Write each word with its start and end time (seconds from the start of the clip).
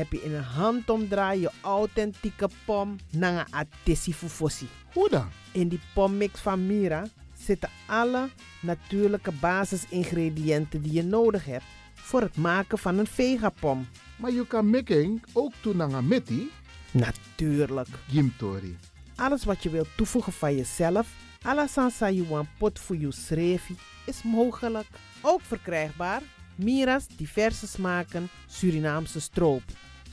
heb 0.00 0.12
je 0.12 0.22
in 0.22 0.34
een 0.34 0.42
handomdraai 0.42 1.40
je 1.40 1.50
authentieke 1.60 2.48
pom 2.64 2.96
naar 3.10 3.32
een 3.32 3.54
atesi 3.54 4.14
fufosi. 4.14 4.68
Hoe 4.92 5.08
dan? 5.08 5.28
In 5.52 5.68
die 5.68 5.80
pommix 5.94 6.40
van 6.40 6.66
Mira 6.66 7.06
zitten 7.38 7.68
alle 7.86 8.28
natuurlijke 8.60 9.32
basisingrediënten 9.32 10.82
die 10.82 10.92
je 10.92 11.02
nodig 11.02 11.44
hebt 11.44 11.64
voor 11.94 12.20
het 12.20 12.36
maken 12.36 12.78
van 12.78 12.98
een 12.98 13.06
vegapom. 13.06 13.88
Maar 14.16 14.32
je 14.32 14.46
kan 14.46 14.70
making 14.70 15.24
ook 15.32 15.52
doen 15.60 15.82
aan 15.82 16.08
meti. 16.08 16.50
Natuurlijk. 16.90 17.88
Gimtori. 18.08 18.78
Alles 19.16 19.44
wat 19.44 19.62
je 19.62 19.70
wilt 19.70 19.96
toevoegen 19.96 20.32
van 20.32 20.56
jezelf, 20.56 21.08
alla 21.42 21.66
sansa 21.66 22.10
you 22.10 22.28
want 22.28 22.48
pot 22.58 22.78
voor 22.78 22.96
je 22.96 23.12
schreefie, 23.12 23.76
is 24.06 24.22
mogelijk. 24.22 24.86
Ook 25.20 25.40
verkrijgbaar 25.40 26.22
Mira's 26.54 27.06
diverse 27.16 27.66
smaken 27.66 28.28
Surinaamse 28.46 29.20
stroop. 29.20 29.62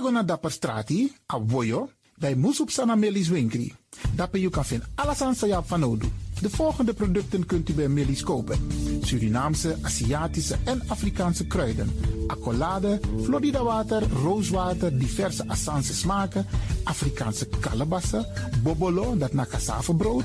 Tego 0.00 0.12
na 0.12 0.22
dapper 0.22 0.50
strati, 0.50 1.12
a 1.26 1.38
voyo, 1.46 1.88
bij 2.16 2.34
Moesop 2.34 2.70
Sana 2.70 2.94
Melis 2.94 3.28
Winkri. 3.28 3.74
Daarbij 4.14 4.40
je 4.40 4.50
kan 4.50 4.64
vinden 4.64 4.88
alles 4.94 5.20
aan 5.20 5.34
Sayap 5.34 5.68
van 5.68 5.84
Odu. 5.84 6.08
De 6.40 6.50
volgende 6.50 6.94
producten 6.94 7.46
kunt 7.46 7.68
u 7.68 7.72
bij 7.72 7.88
Melis 7.88 8.22
kopen. 8.22 8.68
Surinaamse, 9.02 9.76
Aziatische 9.82 10.56
en 10.64 10.82
Afrikaanse 10.86 11.46
kruiden. 11.46 11.92
Accolade, 12.26 13.00
Florida 13.22 13.62
water, 13.62 14.02
rooswater, 14.12 14.98
diverse 14.98 15.48
Assange 15.48 15.92
smaken, 15.92 16.46
Afrikaanse 16.84 17.48
kalebassen, 17.60 18.26
bobolo, 18.62 19.16
dat 19.16 19.32
na 19.32 19.46
brood, 19.96 20.24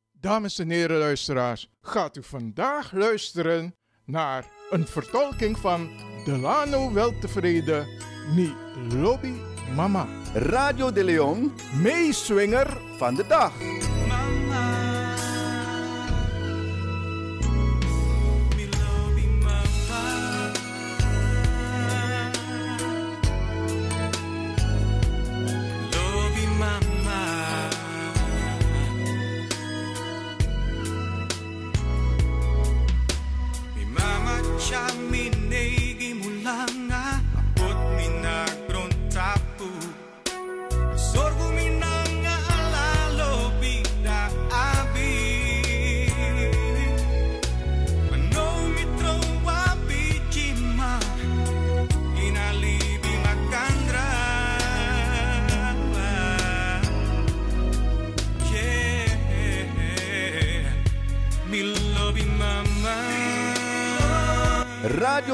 Dames 0.21 0.59
en 0.59 0.69
heren 0.69 0.97
luisteraars, 0.97 1.69
gaat 1.81 2.17
u 2.17 2.23
vandaag 2.23 2.91
luisteren 2.91 3.75
naar 4.05 4.45
een 4.69 4.87
vertolking 4.87 5.57
van 5.57 5.89
Delano 6.25 6.93
Weltevreden, 6.93 7.87
Ni 8.35 8.53
Lobby 8.95 9.33
Mama. 9.75 10.07
Radio 10.33 10.91
de 10.91 11.03
Leon, 11.03 11.53
meeswinger 11.81 12.77
van 12.97 13.15
de 13.15 13.27
dag. 13.27 13.53
Radio 13.59 14.80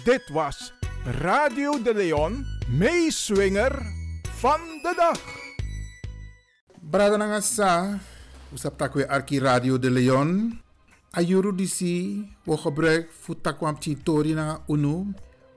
Dit 0.00 0.32
was 0.32 0.72
Radio 1.20 1.76
de 1.82 1.92
Leon, 1.94 2.46
meeswinger 2.72 3.72
van 4.40 4.60
de 4.82 4.92
dag. 4.96 5.20
Brada 6.80 7.16
nanga 7.16 7.40
sa, 7.40 7.98
usap 8.48 8.78
takwe 8.80 9.04
Arki 9.08 9.38
Radio 9.38 9.76
de 9.78 9.90
Leon. 9.90 10.56
Ayuru 11.12 11.52
disi, 11.52 12.24
wo 12.48 12.56
gebruik 12.56 13.10
fu 13.12 13.36
takwam 13.36 13.76
chintori 13.76 14.32
nanga 14.32 14.62
unu. 14.72 15.12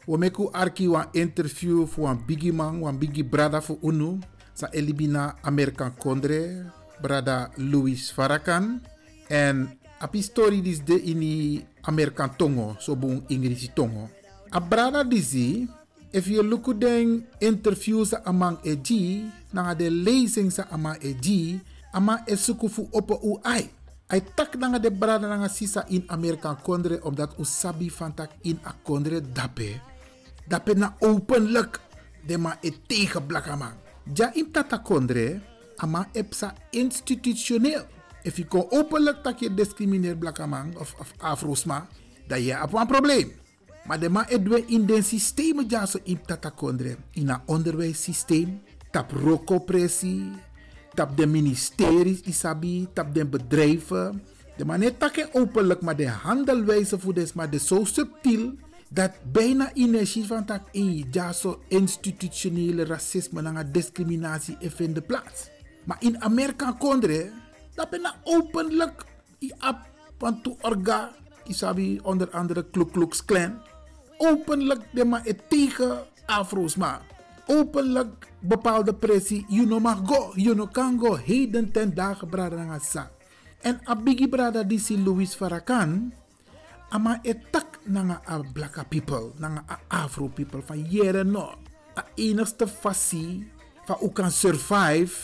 Wo 0.05 0.17
meku 0.17 0.49
Arki 0.51 0.87
wan 0.87 1.07
interview 1.13 1.85
fu 1.87 2.03
wan 2.03 2.19
bigi 2.27 2.51
man, 2.51 2.81
wan 2.83 2.97
bigi 2.99 3.23
brada 3.23 3.61
fu 3.61 3.79
unu. 3.81 4.19
Sa 4.53 4.67
elibina 4.73 5.35
Amerikan 5.43 5.95
Kondre, 5.95 6.67
brada 7.01 7.47
Louis 7.57 8.11
Farrakhan. 8.11 8.81
En 9.29 9.79
api 9.99 10.21
story 10.21 10.59
dis 10.61 10.83
de 10.83 10.99
ini 10.99 11.63
Amerikan 11.87 12.35
Tongo, 12.35 12.75
so 12.79 12.95
bung 12.95 13.23
Ingrisi 13.29 13.71
Tongo. 13.71 14.22
A 14.53 14.61
brada 14.61 15.01
disi, 15.01 15.65
if 16.13 16.29
you 16.29 16.45
look 16.45 16.69
at 16.69 16.77
den 16.77 17.25
interview 17.41 18.05
sa 18.05 18.21
amang 18.21 18.61
eji, 18.61 19.25
nanga 19.49 19.73
de 19.73 19.89
lezing 19.89 20.53
sa 20.53 20.69
ama 20.69 20.93
eji, 21.01 21.57
ama 21.89 22.21
e 22.29 22.37
suku 22.37 22.69
fu 22.69 22.85
opo 22.93 23.17
u 23.25 23.41
ai. 23.41 23.65
Ai 24.13 24.21
tak 24.21 24.53
nanga 24.61 24.77
de 24.77 24.93
brada 24.93 25.25
nanga 25.25 25.49
sisa 25.49 25.81
in 25.89 26.05
Amerika 26.05 26.53
kondre, 26.53 27.01
omdat 27.01 27.33
u 27.41 27.43
sabi 27.49 27.89
van 27.89 28.13
tak 28.13 28.29
in 28.45 28.61
a 28.61 28.77
kondre 28.85 29.25
dape. 29.25 29.81
Dape 30.45 30.77
na 30.77 30.93
openlijk, 31.01 31.81
de 32.21 32.37
ma 32.37 32.53
e 32.61 32.69
tegen 32.85 33.25
blakaman. 33.25 33.73
Ja 34.13 34.29
in 34.37 34.53
tata 34.53 34.77
kondre, 34.77 35.41
ama 35.81 36.05
epsa 36.13 36.53
institutioneel. 36.69 37.89
If 38.21 38.37
je 38.37 38.45
kon 38.45 38.69
openlijk 38.69 39.23
dat 39.23 39.39
je 39.39 39.53
discrimineert 39.53 40.19
blakaman 40.19 40.77
of, 40.77 40.93
of 40.99 41.13
afrosma, 41.17 41.87
dan 42.27 42.41
je 42.41 42.53
hebt 42.53 42.73
een 42.73 42.87
probleem. 42.87 43.41
Maar 43.83 43.99
de 43.99 44.09
man 44.09 44.25
edwe 44.31 44.63
in 44.71 44.85
den 44.87 45.03
systeem 45.03 45.63
ja 45.67 45.85
so 45.85 45.99
in 46.03 46.19
tata 46.25 46.49
kondre. 46.49 46.95
In 47.11 47.29
een 47.29 47.41
onderwijssysteem, 47.45 48.61
tap 48.91 49.11
rokopressie, 49.11 50.31
tap 50.93 51.17
de 51.17 51.27
ministeries 51.27 52.21
isabi, 52.21 52.87
tap 52.93 53.13
de 53.13 53.25
bedrijven. 53.25 54.21
De 54.57 54.65
man 54.65 54.79
net 54.79 54.99
takke 54.99 55.29
openlijk, 55.33 55.81
maar 55.81 55.95
de 55.95 56.07
handelwijze 56.07 56.99
voor 56.99 57.13
des 57.13 57.33
maar 57.33 57.49
de 57.49 57.59
zo 57.59 57.83
subtiel 57.83 58.53
dat 58.89 59.11
bijna 59.31 59.73
energie 59.73 60.25
van 60.25 60.45
tak 60.45 60.61
in 60.71 61.07
ja 61.11 61.33
institutionele 61.67 62.85
racisme 62.85 63.41
en 63.41 63.71
discriminatie 63.71 64.57
in 64.77 64.93
de 64.93 65.01
plaats. 65.01 65.49
Maar 65.83 65.97
in 65.99 66.21
Amerika 66.21 66.75
kondre, 66.79 67.31
dat 67.75 67.89
bijna 67.89 68.15
openlijk 68.23 69.05
i 69.39 69.51
ap 69.59 69.91
want 70.17 70.43
to 70.43 70.57
orga 70.61 71.11
isabi 71.47 71.99
onder 72.03 72.29
andere 72.31 72.63
Ku 72.71 72.85
Klux 72.85 73.25
Klan 73.25 73.59
openlijk 74.23 74.81
de 74.91 75.05
maar 75.05 75.23
het 75.23 75.49
tegen 75.49 76.05
afro's 76.25 76.75
maar 76.75 77.01
openlijk 77.47 78.27
bepaalde 78.39 78.93
pressie 78.95 79.45
you 79.47 79.65
know 79.67 79.79
mag 79.79 79.99
go 80.05 80.31
you 80.35 80.55
know 80.55 80.71
kan 80.71 80.99
go 80.99 81.15
heden 81.15 81.71
ten 81.71 81.93
dagen 81.93 82.27
brada 82.27 82.79
sa. 82.79 83.11
En 83.61 83.79
abigi 83.83 84.27
brada 84.27 84.63
disi 84.63 84.95
Louis 85.03 85.35
Farrakhan 85.35 86.13
ama 86.89 87.19
etak 87.23 87.79
nanga 87.83 88.21
a 88.27 88.43
black 88.53 88.75
people 88.89 89.31
nanga 89.39 89.63
a 89.69 89.79
afro 89.87 90.27
people 90.27 90.61
van 90.61 90.83
jere 90.89 91.23
no. 91.23 91.55
A 91.95 92.03
enigste 92.15 92.67
fassie 92.67 93.47
van 93.85 93.97
u 94.01 94.09
kan 94.09 94.31
survive 94.31 95.15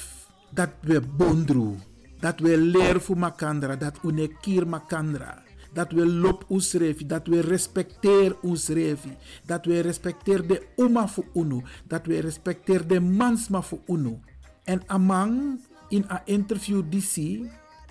dat 0.50 0.70
we 0.82 1.02
bondru 1.02 1.76
dat 2.20 2.40
we 2.40 2.58
leer 2.58 3.02
voor 3.02 3.18
makandra 3.18 3.76
dat 3.76 4.02
we 4.02 4.12
ne 4.12 4.28
kier 4.42 4.68
makandra 4.68 5.44
dat 5.74 5.92
we 5.92 6.06
lop 6.06 6.46
ons 6.48 6.74
refi, 6.74 7.06
dat 7.06 7.28
we 7.28 7.42
respecteer 7.42 8.36
ons 8.42 8.68
refi, 8.68 9.14
dat 9.46 9.66
we 9.66 9.80
respecteer 9.80 10.48
de 10.48 10.62
uma 10.78 11.08
voor 11.08 11.26
unu, 11.34 11.64
dat 11.88 12.06
we 12.06 12.20
respecteer 12.20 12.88
de 12.88 13.00
mansma 13.00 13.62
voor 13.62 13.82
unu. 13.88 14.20
En 14.64 14.82
amang 14.88 15.62
in 15.90 16.06
een 16.08 16.22
interview 16.26 16.84
DC, 16.90 17.46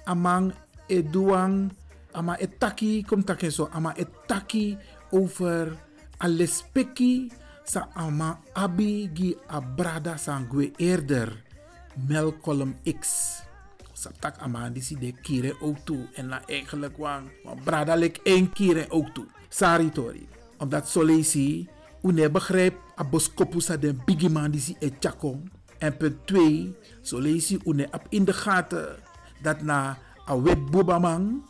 amang 0.04 0.52
eduang, 0.86 1.72
ama 2.12 2.38
etaki, 2.38 3.04
kom 3.04 3.24
ama 3.70 3.94
etaki 3.96 4.76
over 5.10 5.76
alespeki 6.18 7.30
sa 7.64 7.88
ama 7.94 8.40
abi 8.52 9.10
gi 9.14 9.36
abrada 9.46 10.16
sangwe 10.16 10.72
eerder, 10.76 11.44
Malcolm 12.06 12.78
X 12.84 13.47
saptak 13.98 14.38
aman 14.38 14.72
die 14.72 14.98
de 14.98 15.12
kire 15.22 15.56
ook 15.60 15.82
toe. 15.84 16.06
En 16.14 16.30
na 16.30 16.42
eigenlijk 16.46 16.96
wang, 16.96 17.30
brada 17.64 17.96
lek 17.96 18.20
één 18.22 18.52
kire 18.52 18.86
ook 18.90 19.10
toe. 19.14 19.26
Sari 19.48 19.90
tori. 19.90 20.28
Omdat 20.58 20.88
solesi, 20.88 21.68
une 22.02 22.30
begrijp, 22.30 22.74
a 22.96 23.04
boskopu 23.04 23.60
sa 23.60 23.76
den 23.76 24.00
bigi 24.06 24.28
man 24.28 24.50
die 24.50 24.60
si 24.60 24.76
e 24.80 24.90
chakong. 25.00 25.50
En 25.78 25.96
punt 25.96 26.26
2, 26.26 26.74
solesi 27.02 27.58
une 27.64 27.86
ap 27.90 28.06
in 28.10 28.24
de 28.24 28.32
gaten 28.32 28.96
dat 29.42 29.62
na 29.62 29.98
a 30.28 30.40
wet 30.40 30.70
bobaman, 30.70 31.42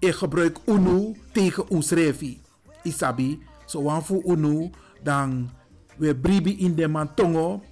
e 0.00 0.12
gebruik 0.12 0.58
unu 0.66 1.16
tegen 1.32 1.68
ons 1.70 1.90
refi. 1.90 2.40
Isabi, 2.82 3.38
so 3.66 3.82
wan 3.82 4.02
fu 4.02 4.22
unu, 4.24 4.70
dan 5.02 5.50
we 5.96 6.14
bribi 6.14 6.58
in 6.64 6.74
de 6.74 6.88
man 6.88 7.14
tongo, 7.14 7.62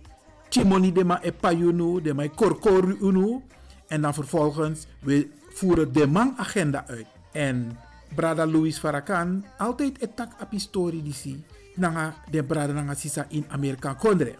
chimoni 0.48 0.92
de 0.92 1.04
ma 1.04 1.18
e 1.22 1.32
payunu, 1.32 2.00
de 2.00 2.14
ma 2.14 2.28
korkoru 2.28 2.96
unu, 3.00 3.42
en 3.88 4.00
dan 4.00 4.14
vervolgens, 4.14 4.86
we 5.00 5.28
voeren 5.52 5.92
de 5.92 6.06
man-agenda 6.06 6.84
uit. 6.86 7.06
En 7.32 7.78
Brada 8.14 8.46
Louis 8.46 8.78
Farrakhan, 8.78 9.44
altijd 9.58 10.02
een 10.02 10.14
tak 10.14 10.32
op 10.40 10.50
historie 10.50 11.02
die 11.02 11.14
zie. 11.14 11.44
Nanga 11.74 12.14
de 12.30 12.42
Brada 12.42 12.72
nanga 12.72 12.94
sisa 12.94 13.26
in 13.28 13.44
Amerika 13.48 13.92
kondre. 13.92 14.34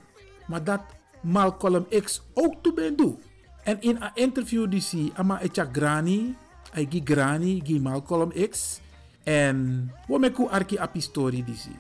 Maar 0.47 0.65
dat 0.65 0.81
Malcolm 1.21 1.87
X 2.05 2.23
ook 2.35 2.55
toe 2.63 2.75
ben 2.75 2.97
doe. 2.97 3.17
En 3.65 3.81
in 3.81 3.97
een 4.01 4.11
interview 4.15 4.71
die 4.71 4.81
zie, 4.81 5.13
ama 5.15 5.41
echa 5.41 5.69
grani, 5.73 6.37
gi 6.73 7.01
grani, 7.05 7.61
gi 7.65 7.81
Malcolm 7.81 8.33
X. 8.51 8.81
En 9.23 9.91
we 10.07 10.19
meku 10.19 10.49
arki 10.49 10.79
op 10.79 10.93
historie 10.93 11.45
die 11.45 11.57
zie. 11.57 11.77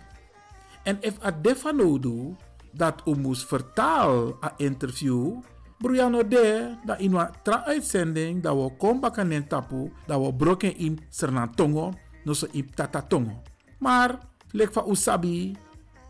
En 0.82 0.96
if 1.00 1.24
a 1.24 1.30
defanodu 1.30 2.36
dat 2.72 3.02
u 3.04 3.16
moest 3.16 3.46
vertaal 3.46 4.36
a 4.44 4.54
interview 4.56 5.40
Bruyano 5.78 6.22
de, 6.26 6.74
da 6.84 6.96
in 6.98 7.12
wa 7.14 7.30
tra 7.42 7.62
uitzending, 7.66 8.42
da 8.42 8.54
we 8.54 8.66
kom 8.76 9.00
bakanen 9.00 9.46
tapu, 9.46 9.92
da 10.06 10.18
we 10.18 10.32
broken 10.34 10.76
in 10.76 10.98
Sernatongo, 11.08 11.94
no 12.24 12.34
so 12.34 12.46
in 12.50 12.66
Tatatongo. 12.74 13.42
Maar, 13.78 14.18
lek 14.50 14.72
van 14.72 14.90
Usabi, 14.90 15.56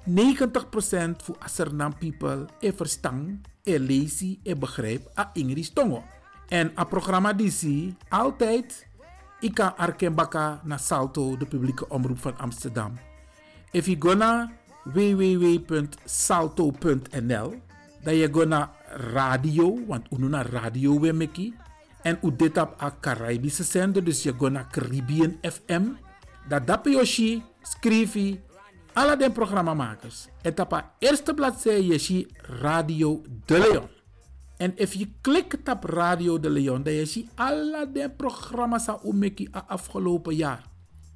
90% 0.08 1.20
voor 1.22 1.37
Asernam 1.38 1.92
people 1.98 2.46
e 2.60 2.72
verstaan, 2.72 3.40
e 3.62 3.78
lezen, 3.78 4.38
e 4.42 4.56
begrijp 4.56 5.10
a 5.18 5.30
Ingris 5.32 5.70
Tongo. 5.70 6.02
En 6.48 6.72
a 6.78 6.84
programma 6.84 7.32
DC, 7.32 7.92
altijd, 8.08 8.88
ik 9.40 9.54
kan 9.54 9.76
arken 9.76 10.14
baka 10.14 10.60
na 10.64 10.76
Salto, 10.76 11.37
de 11.37 11.46
publieke 11.46 11.88
omroep 11.88 12.18
van 12.18 12.38
Amsterdam. 12.38 12.98
If 13.70 13.87
you 13.87 13.98
www.salto.nl, 14.84 16.08
dan 18.02 18.14
je 18.14 18.28
go 18.33 18.45
naar 18.45 18.71
radio, 19.12 19.78
want 19.87 20.07
u 20.11 20.28
naar 20.28 20.47
radio 20.50 21.00
we. 21.00 21.55
En 22.02 22.19
u 22.23 22.37
dit 22.37 22.59
op 22.59 22.83
a 22.83 22.97
Caribische 23.00 23.64
zender, 23.64 24.05
dus 24.05 24.23
je 24.23 24.35
go 24.38 24.49
naar 24.49 24.67
Caribbean 24.71 25.37
FM. 25.43 25.83
Dat 26.49 26.67
dap 26.67 26.87
yoshi, 26.87 27.43
schrijf 27.62 28.17
alle 28.93 29.17
de 29.17 29.31
programmamakers. 29.31 30.28
En 30.43 30.61
op 30.61 30.71
de 30.71 30.83
eerste 30.99 31.35
bladzijde 31.35 31.87
je 31.87 32.28
Radio 32.43 33.23
De 33.45 33.59
Leon. 33.59 33.88
En 34.57 34.75
als 34.78 34.93
je 34.93 35.09
klikt 35.21 35.69
op 35.69 35.85
Radio 35.85 36.40
De 36.40 36.50
Leon, 36.50 36.83
dan 36.83 36.93
je 36.93 37.07
ziet 37.07 37.31
alle 37.35 37.90
de 37.93 38.11
programma's 38.17 38.87
die 39.35 39.57
a 39.57 39.64
afgelopen 39.67 40.35
jaar. 40.35 40.67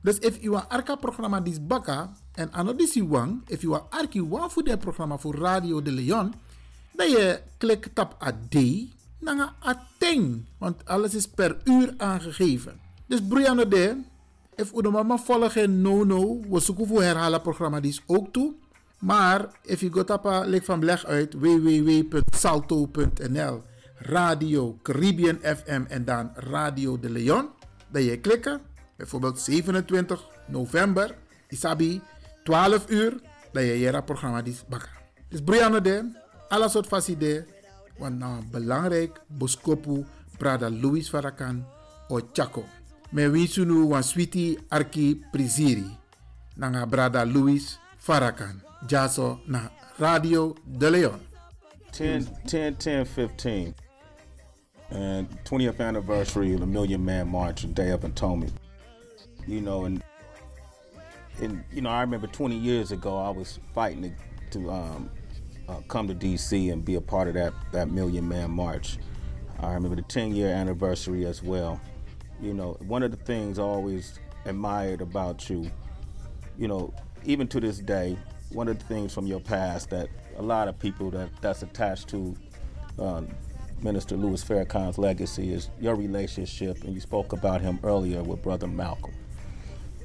Dus 0.02 0.18
if 0.18 0.42
you 0.42 0.56
are 0.56 0.68
arka 0.68 0.96
programma 0.96 1.40
dis 1.40 1.66
baka 1.66 2.10
en 2.34 2.52
anodisi 2.52 3.02
wang, 3.06 3.42
if 3.46 3.62
you 3.62 3.74
are 3.74 3.84
arki 3.90 4.22
wang 4.22 4.52
voor 4.52 4.62
de 4.62 4.76
programma 4.76 5.18
voor 5.18 5.34
Radio 5.34 5.82
De 5.82 5.92
Leon, 5.92 6.34
dan 6.92 7.10
je 7.10 7.40
klikt 7.58 7.98
op 7.98 8.16
a 8.22 8.32
D, 8.48 8.56
dan 9.18 9.40
a 9.40 9.86
ting, 9.98 10.44
want 10.58 10.84
alles 10.84 11.14
is 11.14 11.26
per 11.26 11.56
uur 11.64 11.94
aangegeven. 11.96 12.80
Dus 13.06 13.20
Brianna 13.28 13.64
de, 13.64 13.96
if 14.56 14.72
u 14.72 14.82
de 14.82 14.90
mama 14.90 15.18
volgen 15.18 15.80
no 15.80 16.04
no, 16.04 16.40
we 16.48 16.60
zoeken 16.60 16.86
voor 16.86 17.02
herhalen 17.02 17.42
programma 17.42 17.80
die 17.80 17.90
is 17.90 18.02
ook 18.06 18.32
toe. 18.32 18.54
Maar 18.98 19.48
if 19.62 19.80
je 19.80 19.92
gaat 19.92 20.10
op 20.10 20.42
lik 20.46 20.64
van 20.64 20.80
beleg 20.80 21.04
uit 21.04 21.34
www.salto.nl 21.34 23.62
Radio 23.96 24.78
Caribbean 24.82 25.38
FM 25.42 25.82
en 25.88 26.04
dan 26.04 26.30
Radio 26.34 27.00
de 27.00 27.10
Leon, 27.10 27.48
dan 27.88 28.02
je 28.02 28.20
klikken, 28.20 28.60
bijvoorbeeld 28.96 29.40
27 29.40 30.28
november, 30.46 31.14
isabi 31.48 32.00
12 32.44 32.90
uur, 32.90 33.20
dan 33.52 33.64
je 33.64 33.78
je 33.78 34.02
programma 34.02 34.42
die 34.42 34.56
bakken. 34.68 34.90
Dus 35.28 35.42
Brianna 35.42 35.80
de, 35.80 36.21
alle 36.52 36.68
soort 36.68 36.86
facide, 36.86 37.46
want 37.98 38.18
nou 38.20 38.42
belangrijk, 38.52 39.20
boskopu, 39.26 40.04
brada 40.38 40.68
Louis 40.68 41.08
Farrakhan, 41.08 41.64
o 42.10 42.20
Chaco. 42.32 42.64
Me 43.12 43.28
winsunu 43.28 43.88
wan 43.88 44.02
sweetie 44.02 44.58
arki 44.70 45.14
priziri, 45.32 45.86
nanga 46.56 46.86
brada 46.86 47.24
Louis 47.24 47.78
Farrakhan, 47.98 48.60
Jaso 48.86 49.40
na 49.46 49.70
Radio 49.98 50.54
De 50.66 50.90
Leon. 50.90 51.20
10, 51.92 52.28
10, 52.46 52.76
10, 52.76 53.04
15. 53.04 53.74
And 54.90 55.28
20th 55.44 55.80
anniversary 55.80 56.52
of 56.52 56.60
the 56.60 56.66
Million 56.66 57.02
Man 57.02 57.28
March, 57.28 57.64
and 57.64 57.74
Day 57.74 57.90
of 57.90 58.04
Atonement. 58.04 58.52
You 59.46 59.62
know, 59.62 59.86
and 59.86 60.02
and 61.40 61.64
you 61.72 61.80
know, 61.80 61.88
I 61.88 62.02
remember 62.02 62.26
20 62.26 62.56
years 62.56 62.92
ago, 62.92 63.16
I 63.16 63.30
was 63.30 63.58
fighting 63.74 64.02
to, 64.02 64.58
to 64.58 64.70
um, 64.70 65.10
uh, 65.68 65.80
come 65.88 66.08
to 66.08 66.14
D.C. 66.14 66.70
and 66.70 66.84
be 66.84 66.94
a 66.96 67.00
part 67.00 67.28
of 67.28 67.34
that 67.34 67.52
that 67.72 67.90
Million 67.90 68.28
Man 68.28 68.50
March. 68.50 68.98
I 69.60 69.72
remember 69.74 69.96
the 69.96 70.02
10 70.02 70.34
year 70.34 70.48
anniversary 70.48 71.24
as 71.24 71.42
well. 71.42 71.80
You 72.40 72.52
know, 72.52 72.76
one 72.80 73.02
of 73.02 73.12
the 73.12 73.16
things 73.16 73.58
I 73.58 73.62
always 73.62 74.18
admired 74.44 75.00
about 75.00 75.48
you, 75.48 75.70
you 76.58 76.66
know, 76.66 76.92
even 77.24 77.46
to 77.48 77.60
this 77.60 77.78
day, 77.78 78.18
one 78.50 78.68
of 78.68 78.78
the 78.78 78.84
things 78.86 79.14
from 79.14 79.26
your 79.26 79.40
past 79.40 79.90
that 79.90 80.08
a 80.36 80.42
lot 80.42 80.68
of 80.68 80.78
people 80.78 81.10
that 81.10 81.30
that's 81.40 81.62
attached 81.62 82.08
to 82.08 82.34
uh, 82.98 83.22
Minister 83.82 84.16
Louis 84.16 84.42
Farrakhan's 84.42 84.98
legacy 84.98 85.52
is 85.52 85.70
your 85.80 85.94
relationship, 85.94 86.82
and 86.84 86.94
you 86.94 87.00
spoke 87.00 87.32
about 87.32 87.60
him 87.60 87.78
earlier 87.82 88.22
with 88.22 88.42
Brother 88.42 88.66
Malcolm. 88.66 89.14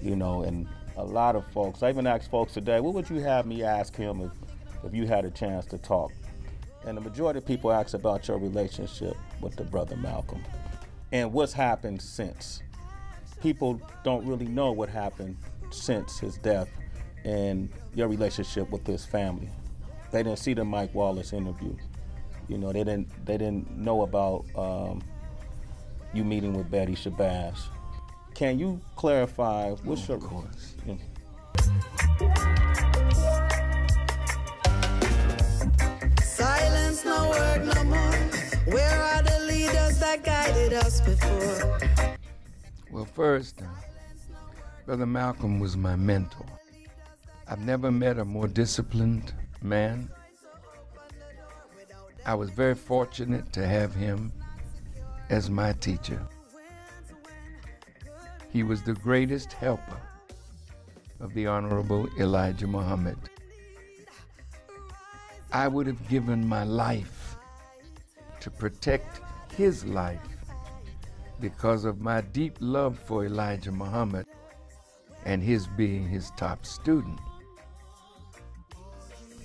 You 0.02 0.16
know, 0.16 0.44
and 0.44 0.68
a 0.96 1.04
lot 1.04 1.36
of 1.36 1.46
folks, 1.52 1.84
I 1.84 1.90
even 1.90 2.08
asked 2.08 2.30
folks 2.32 2.54
today, 2.54 2.80
what 2.80 2.94
would 2.94 3.10
you 3.10 3.20
have 3.20 3.46
me 3.46 3.64
ask 3.64 3.96
him 3.96 4.22
if, 4.22 4.32
if 4.84 4.94
you 4.94 5.08
had 5.08 5.26
a 5.26 5.32
chance 5.32 5.66
to 5.68 5.78
talk? 5.78 6.12
And 6.86 6.96
the 6.96 7.02
majority 7.02 7.40
of 7.40 7.46
people 7.46 7.72
ask 7.72 7.94
about 7.94 8.28
your 8.28 8.38
relationship 8.38 9.16
with 9.42 9.56
the 9.56 9.64
Brother 9.64 9.98
Malcolm 9.98 10.44
and 11.12 11.32
what's 11.34 11.54
happened 11.54 12.02
since. 12.02 12.62
People 13.42 13.82
don't 14.04 14.26
really 14.26 14.48
know 14.48 14.72
what 14.72 14.90
happened 14.90 15.38
since 15.72 16.20
his 16.20 16.38
death 16.38 16.70
and 17.24 17.70
your 17.94 18.08
relationship 18.08 18.70
with 18.70 18.86
his 18.88 19.06
family. 19.06 19.50
They 20.12 20.24
didn't 20.24 20.40
see 20.40 20.54
the 20.54 20.64
Mike 20.64 20.94
Wallace 20.96 21.34
interview. 21.34 21.76
You 22.48 22.58
know, 22.58 22.72
they 22.72 22.84
didn't 22.84 23.10
they 23.26 23.38
didn't 23.38 23.70
know 23.78 24.04
about 24.04 24.46
um, 24.56 25.02
you 26.14 26.24
meeting 26.24 26.54
with 26.54 26.72
Betty 26.72 26.96
Shabazz. 26.96 27.60
Can 28.34 28.58
you 28.60 28.80
clarify 28.96 29.72
what's 29.84 30.08
your 30.08 30.20
course? 30.20 30.76
Silence, 30.86 31.02
no 37.66 37.84
more. 37.84 38.14
Where 38.74 39.02
are 39.02 39.24
the 39.24 39.40
leaders 39.48 40.00
that 40.00 40.24
guided 40.24 40.74
us 40.74 41.02
before? 41.02 41.80
Well, 42.92 43.06
first, 43.06 43.62
uh, 43.62 43.66
Brother 44.86 45.06
Malcolm 45.06 45.60
was 45.60 45.76
my 45.78 45.96
mentor. 45.96 46.46
I've 47.48 47.66
never 47.66 47.92
met 47.92 48.20
a 48.20 48.26
more 48.26 48.48
disciplined 48.48 49.34
man. 49.62 50.10
I 52.26 52.34
was 52.34 52.50
very 52.50 52.76
fortunate 52.76 53.54
to 53.54 53.66
have 53.66 53.94
him 53.96 54.34
as 55.30 55.50
my 55.50 55.74
teacher. 55.74 56.22
He 58.52 58.64
was 58.64 58.82
the 58.82 58.94
greatest 58.94 59.54
helper 59.54 60.02
of 61.20 61.34
the 61.34 61.48
Honorable 61.48 62.08
Elijah 62.20 62.68
Muhammad. 62.68 63.18
I 65.52 65.68
would 65.68 65.88
have 65.88 66.08
given 66.10 66.48
my 66.48 66.64
life 66.64 67.17
to 68.48 68.52
protect 68.52 69.20
his 69.58 69.84
life 69.84 70.22
because 71.42 71.84
of 71.84 72.00
my 72.00 72.22
deep 72.22 72.56
love 72.62 72.98
for 72.98 73.26
Elijah 73.26 73.74
Muhammad 73.74 74.26
and 75.26 75.44
his 75.44 75.68
being 75.76 76.08
his 76.08 76.32
top 76.38 76.66
student. 76.66 77.20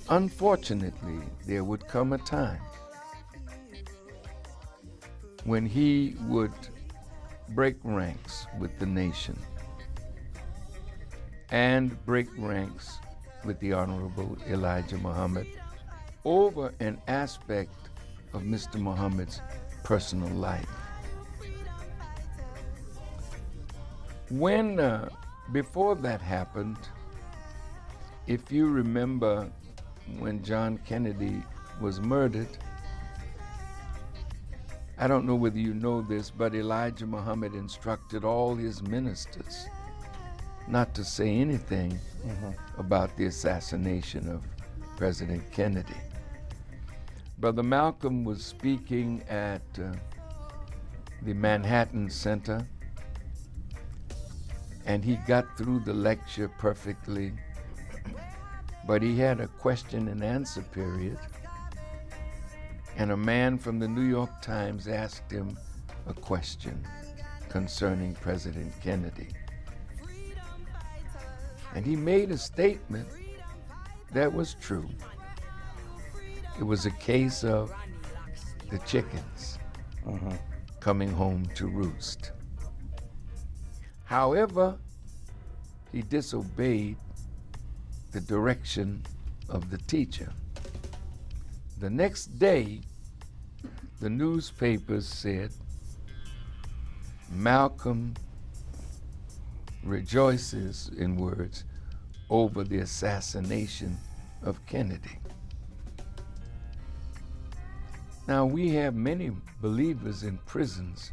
Unfortunately, 0.09 1.19
there 1.49 1.65
would 1.65 1.89
come 1.89 2.13
a 2.13 2.19
time 2.19 2.61
when 5.43 5.67
he 5.67 6.15
would 6.29 6.55
break 7.49 7.75
ranks 7.83 8.47
with 8.61 8.79
the 8.79 8.87
nation 8.87 9.37
and 11.51 12.07
break 12.07 12.29
ranks 12.39 12.99
with 13.45 13.59
the 13.59 13.73
Honorable 13.73 14.39
Elijah 14.49 14.99
Muhammad 14.99 15.49
over 16.25 16.73
an 16.79 17.03
aspect 17.09 17.75
of 18.33 18.43
Mr. 18.43 18.81
Muhammad's 18.81 19.41
personal 19.83 20.29
life. 20.31 20.69
When, 24.31 24.81
uh, 24.81 25.09
before 25.53 25.95
that 25.97 26.21
happened, 26.21 26.79
if 28.27 28.51
you 28.51 28.69
remember 28.69 29.51
when 30.19 30.43
John 30.43 30.79
Kennedy 30.87 31.43
was 31.81 32.01
murdered, 32.01 32.49
I 34.99 35.07
don't 35.09 35.27
know 35.27 35.35
whether 35.35 35.59
you 35.59 35.75
know 35.75 36.01
this, 36.01 36.31
but 36.31 36.55
Elijah 36.55 37.07
Muhammad 37.07 37.55
instructed 37.55 38.25
all 38.25 38.55
his 38.55 38.83
ministers 38.83 39.67
not 40.69 40.95
to 40.95 41.05
say 41.05 41.29
anything 41.39 41.99
Mhm. 42.25 42.55
about 42.79 43.15
the 43.17 43.27
assassination 43.27 44.29
of 44.29 44.47
President 44.97 45.51
Kennedy. 45.51 46.01
Brother 47.43 47.65
Malcolm 47.65 48.23
was 48.23 48.45
speaking 48.45 49.25
at 49.29 49.63
uh, 49.77 49.91
the 51.23 51.35
Manhattan 51.35 52.09
Center, 52.09 52.65
and 54.87 55.05
he 55.05 55.17
got 55.27 55.59
through 55.59 55.81
the 55.81 55.93
lecture 55.93 56.49
perfectly, 56.61 57.33
but 58.87 59.03
he 59.03 59.19
had 59.19 59.41
a 59.41 59.49
question 59.49 60.07
and 60.07 60.23
answer 60.23 60.63
period, 60.63 61.19
and 62.97 63.11
a 63.11 63.17
man 63.17 63.59
from 63.59 63.81
the 63.81 63.89
New 63.89 64.07
York 64.09 64.41
Times 64.41 64.87
asked 64.87 65.29
him 65.29 65.59
a 66.07 66.15
question 66.15 66.81
concerning 67.49 68.15
President 68.15 68.73
Kennedy. 68.81 69.31
And 71.75 71.85
he 71.85 71.97
made 71.97 72.31
a 72.31 72.39
statement 72.39 73.09
that 74.13 74.33
was 74.33 74.55
true. 74.61 74.89
It 76.63 76.67
was 76.67 76.87
a 76.87 76.93
case 76.93 77.43
of 77.43 77.75
the 78.71 78.79
chickens 78.87 79.59
mm-hmm. 80.07 80.31
coming 80.79 81.11
home 81.11 81.45
to 81.57 81.67
roost. 81.67 82.31
However, 84.05 84.79
he 85.91 86.03
disobeyed 86.03 86.99
the 88.13 88.21
direction 88.21 89.03
of 89.49 89.71
the 89.71 89.79
teacher. 89.79 90.33
The 91.81 91.91
next 91.91 92.39
day, 92.39 92.83
the 93.99 94.09
newspapers 94.09 95.09
said 95.09 95.51
Malcolm 97.29 98.15
rejoices, 99.83 100.93
in 100.97 101.17
words, 101.17 101.65
over 102.31 102.63
the 102.63 102.79
assassination 102.79 103.99
of 104.45 104.65
Kennedy. 104.67 105.19
Now, 108.29 108.47
we 108.47 108.71
have 108.71 108.95
many 108.95 109.33
believers 109.61 110.23
in 110.23 110.39
prisons 110.47 111.11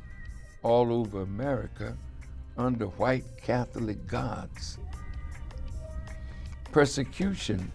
all 0.61 0.93
over 0.93 1.21
America 1.21 1.97
under 2.55 2.85
white 2.85 3.25
Catholic 3.41 4.05
gods. 4.05 4.77
Persecution 6.71 7.71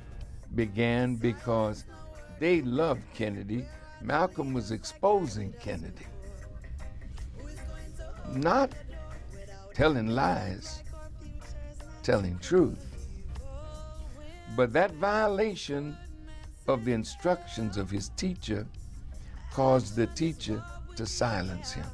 began 0.54 1.16
because 1.16 1.84
they 2.38 2.62
loved 2.62 3.02
Kennedy. 3.12 3.66
Malcolm 4.00 4.52
was 4.54 4.70
exposing 4.70 5.52
Kennedy, 5.60 6.06
not 8.34 8.70
telling 9.74 10.08
lies, 10.08 10.82
telling 12.04 12.38
truth. 12.38 12.78
But 14.54 14.72
that 14.74 14.92
violation 14.92 15.96
of 16.68 16.84
the 16.84 16.92
instructions 16.92 17.76
of 17.76 17.90
his 17.90 18.10
teacher 18.10 18.66
caused 19.54 19.94
the 19.94 20.08
teacher 20.08 20.60
to 20.96 21.06
silence 21.06 21.72
him. 21.72 21.86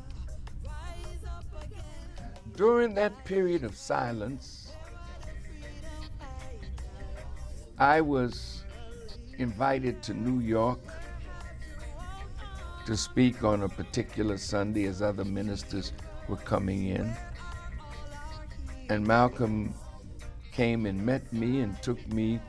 During 2.56 2.94
that 2.94 3.24
period 3.26 3.64
of 3.64 3.76
silence, 3.76 4.72
I 7.78 8.00
was 8.00 8.64
invited 9.36 10.02
to 10.04 10.14
New 10.14 10.40
York 10.40 10.80
to 12.86 12.96
speak 12.96 13.44
on 13.44 13.62
a 13.62 13.68
particular 13.68 14.38
Sunday 14.38 14.86
as 14.86 15.02
other 15.02 15.26
ministers 15.26 15.92
were 16.28 16.38
coming 16.38 16.86
in. 16.86 17.12
And 18.88 19.06
Malcolm 19.06 19.74
came 20.50 20.86
and 20.86 21.04
met 21.04 21.30
me 21.30 21.60
and 21.60 21.80
took 21.82 22.06
me 22.08 22.40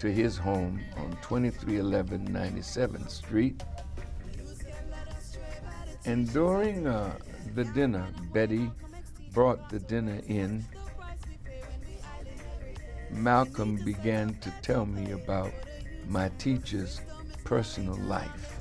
to 0.00 0.12
his 0.12 0.36
home 0.36 0.80
on 0.96 1.12
2311 1.22 2.28
97th 2.28 3.10
Street. 3.10 3.62
And 6.04 6.32
during 6.32 6.86
uh, 6.86 7.16
the 7.54 7.64
dinner, 7.64 8.06
Betty 8.32 8.70
brought 9.32 9.68
the 9.68 9.78
dinner 9.78 10.20
in. 10.26 10.64
Malcolm 13.10 13.76
began 13.84 14.34
to 14.40 14.50
tell 14.62 14.86
me 14.86 15.12
about 15.12 15.52
my 16.08 16.30
teacher's 16.38 17.00
personal 17.44 17.96
life. 17.96 18.60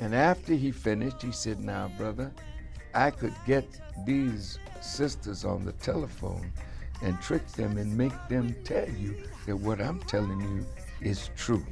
And 0.00 0.14
after 0.14 0.54
he 0.54 0.70
finished, 0.70 1.22
he 1.22 1.32
said, 1.32 1.60
Now, 1.60 1.90
brother, 1.96 2.32
I 2.94 3.10
could 3.10 3.34
get 3.46 3.66
these 4.06 4.58
sisters 4.80 5.44
on 5.44 5.64
the 5.64 5.72
telephone 5.72 6.52
and 7.02 7.20
trick 7.20 7.46
them 7.48 7.76
and 7.76 7.96
make 7.96 8.14
them 8.28 8.54
tell 8.64 8.88
you 8.88 9.16
that 9.46 9.56
what 9.56 9.80
I'm 9.80 10.00
telling 10.00 10.40
you 10.40 10.66
is 11.00 11.30
true. 11.36 11.64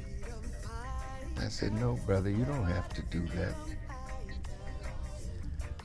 I 1.37 1.47
said, 1.47 1.73
No, 1.73 1.93
brother, 2.05 2.29
you 2.29 2.45
don't 2.45 2.65
have 2.65 2.89
to 2.89 3.01
do 3.03 3.25
that. 3.35 3.55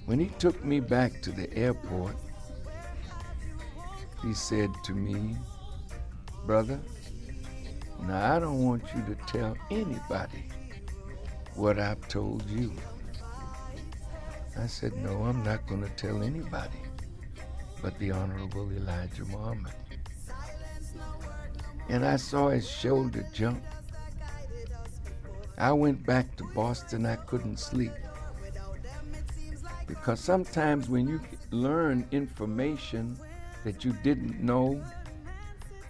When 0.06 0.18
he 0.18 0.26
took 0.38 0.64
me 0.64 0.80
back 0.80 1.22
to 1.22 1.30
the 1.30 1.52
airport, 1.56 2.16
he 4.22 4.34
said 4.34 4.70
to 4.84 4.92
me, 4.92 5.36
Brother, 6.46 6.80
now 8.02 8.34
I 8.34 8.38
don't 8.38 8.64
want 8.64 8.82
you 8.94 9.02
to 9.02 9.14
tell 9.26 9.56
anybody 9.70 10.48
what 11.54 11.78
I've 11.78 12.06
told 12.08 12.48
you. 12.48 12.72
I 14.58 14.66
said, 14.66 14.96
No, 14.96 15.24
I'm 15.24 15.42
not 15.42 15.66
going 15.66 15.82
to 15.82 15.90
tell 15.90 16.22
anybody 16.22 16.80
but 17.82 17.98
the 17.98 18.10
Honorable 18.10 18.70
Elijah 18.72 19.24
Muhammad. 19.26 19.72
And 21.88 22.04
I 22.04 22.16
saw 22.16 22.48
his 22.48 22.68
shoulder 22.68 23.26
jump. 23.32 23.62
I 25.60 25.72
went 25.72 26.06
back 26.06 26.36
to 26.36 26.44
Boston, 26.54 27.04
I 27.04 27.16
couldn't 27.16 27.58
sleep. 27.58 27.92
Because 29.86 30.18
sometimes 30.18 30.88
when 30.88 31.06
you 31.06 31.20
learn 31.50 32.06
information 32.12 33.18
that 33.64 33.84
you 33.84 33.92
didn't 34.02 34.40
know 34.40 34.82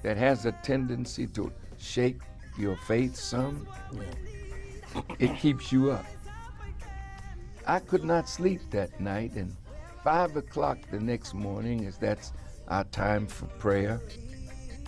that 0.02 0.16
has 0.16 0.44
a 0.44 0.50
tendency 0.64 1.28
to 1.28 1.52
shake 1.78 2.18
your 2.58 2.76
faith 2.88 3.14
some, 3.14 3.68
it 5.20 5.36
keeps 5.36 5.70
you 5.70 5.92
up. 5.92 6.06
I 7.64 7.78
could 7.78 8.02
not 8.02 8.28
sleep 8.28 8.62
that 8.70 8.98
night, 9.00 9.34
and 9.36 9.54
five 10.02 10.34
o'clock 10.34 10.78
the 10.90 10.98
next 10.98 11.32
morning, 11.32 11.86
as 11.86 11.96
that's 11.96 12.32
our 12.66 12.82
time 12.84 13.28
for 13.28 13.46
prayer, 13.46 14.00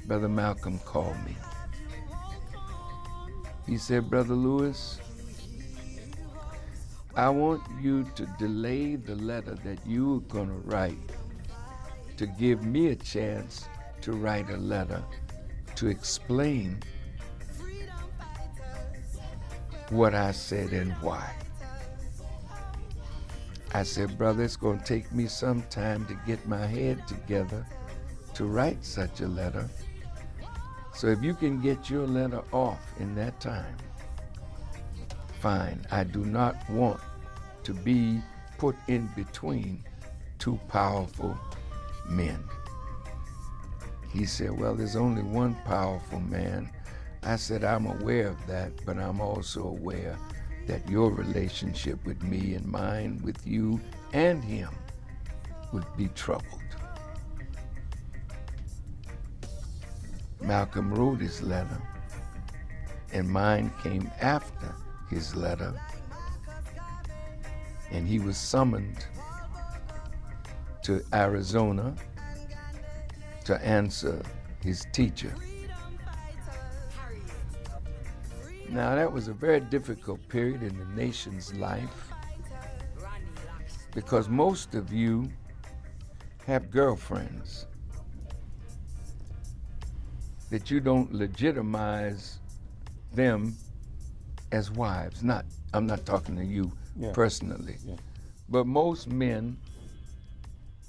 Brother 0.07 0.29
Malcolm 0.29 0.81
called 0.81 1.23
me. 1.25 1.37
He 3.67 3.79
said, 3.79 4.11
Brother 4.11 4.35
Louis, 4.35 5.01
I 7.15 7.29
want 7.29 7.63
you 7.81 8.05
to 8.17 8.27
delay 8.39 8.97
the 8.97 9.17
letter 9.17 9.55
that 9.65 9.79
you're 9.87 10.21
going 10.21 10.49
to 10.49 10.69
write 10.69 10.99
to 12.17 12.27
give 12.27 12.65
me 12.65 12.89
a 12.89 12.97
chance 12.97 13.69
to 14.01 14.13
write 14.13 14.51
a 14.51 14.57
letter 14.57 15.03
to 15.77 15.89
explain 15.89 16.83
what 19.91 20.15
I 20.15 20.33
said 20.33 20.73
and 20.73 20.93
why. 20.95 21.35
I 23.75 23.83
said, 23.83 24.19
Brother, 24.19 24.43
it's 24.43 24.57
going 24.57 24.79
to 24.79 24.85
take 24.85 25.13
me 25.13 25.27
some 25.27 25.63
time 25.65 26.07
to 26.07 26.15
get 26.27 26.47
my 26.47 26.67
head 26.67 27.07
together 27.07 27.67
to 28.35 28.45
write 28.47 28.85
such 28.85 29.21
a 29.21 29.29
letter. 29.29 29.69
So 30.95 31.09
if 31.09 31.23
you 31.23 31.35
can 31.35 31.61
get 31.61 31.91
your 31.91 32.07
letter 32.07 32.43
off 32.53 32.81
in 32.99 33.15
that 33.17 33.41
time, 33.41 33.77
fine. 35.41 35.85
I 35.91 36.05
do 36.05 36.25
not 36.25 36.57
want 36.71 37.01
to 37.65 37.75
be 37.75 38.21
put 38.59 38.77
in 38.89 39.09
between 39.17 39.83
two 40.39 40.59
powerful 40.69 41.37
men. 42.09 42.43
He 44.13 44.27
said, 44.27 44.59
Well, 44.59 44.75
there's 44.75 44.97
only 44.97 45.23
one 45.23 45.57
powerful 45.65 46.21
man. 46.21 46.71
I 47.23 47.37
said, 47.37 47.65
I'm 47.65 47.87
aware 47.87 48.29
of 48.29 48.47
that, 48.47 48.85
but 48.85 48.99
I'm 48.99 49.21
also 49.21 49.67
aware 49.69 50.17
that 50.67 50.89
your 50.89 51.11
relationship 51.11 52.05
with 52.05 52.23
me 52.23 52.55
and 52.55 52.67
mine 52.67 53.21
with 53.25 53.47
you 53.47 53.81
and 54.13 54.45
him 54.45 54.71
would 55.73 55.87
be 55.97 56.09
troubled. 56.09 56.62
Malcolm 60.43 60.93
wrote 60.93 61.21
his 61.21 61.43
letter, 61.43 61.81
and 63.13 63.29
mine 63.29 63.73
came 63.83 64.11
after 64.21 64.75
his 65.09 65.37
letter, 65.37 65.75
and 67.91 68.07
he 68.07 68.19
was 68.19 68.37
summoned 68.37 69.07
to 70.83 71.03
Arizona 71.15 71.95
to 73.45 73.65
answer 73.65 74.23
his 74.63 74.87
teacher. 74.93 75.35
Now, 78.69 78.95
that 78.95 79.13
was 79.13 79.29
a 79.29 79.35
very 79.35 79.61
difficult 79.61 80.27
period 80.29 80.63
in 80.63 80.79
the 80.79 80.87
nation's 80.87 81.55
life 81.55 82.09
because 83.95 84.29
most 84.29 84.75
of 84.75 84.93
you 84.93 85.31
have 86.47 86.71
girlfriends 86.71 87.67
that 90.53 90.71
you 90.71 90.81
don't 90.81 91.11
legitimize 91.15 92.39
them 93.15 93.57
as 94.53 94.71
wives. 94.71 95.23
Not, 95.23 95.47
I'm 95.73 95.87
not 95.87 96.05
talking 96.05 96.37
to 96.37 96.45
you 96.45 96.71
Yeah. 96.95 97.13
personally, 97.15 97.79
Yeah. 97.83 97.97
but 98.51 98.67
most 98.67 99.09
men 99.09 99.57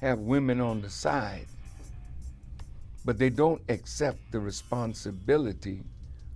have 0.02 0.20
women 0.20 0.60
on 0.60 0.82
the 0.82 0.90
side, 0.90 1.48
but 3.06 3.18
they 3.18 3.30
don't 3.30 3.62
accept 3.70 4.34
the 4.34 4.40
responsibility 4.42 5.82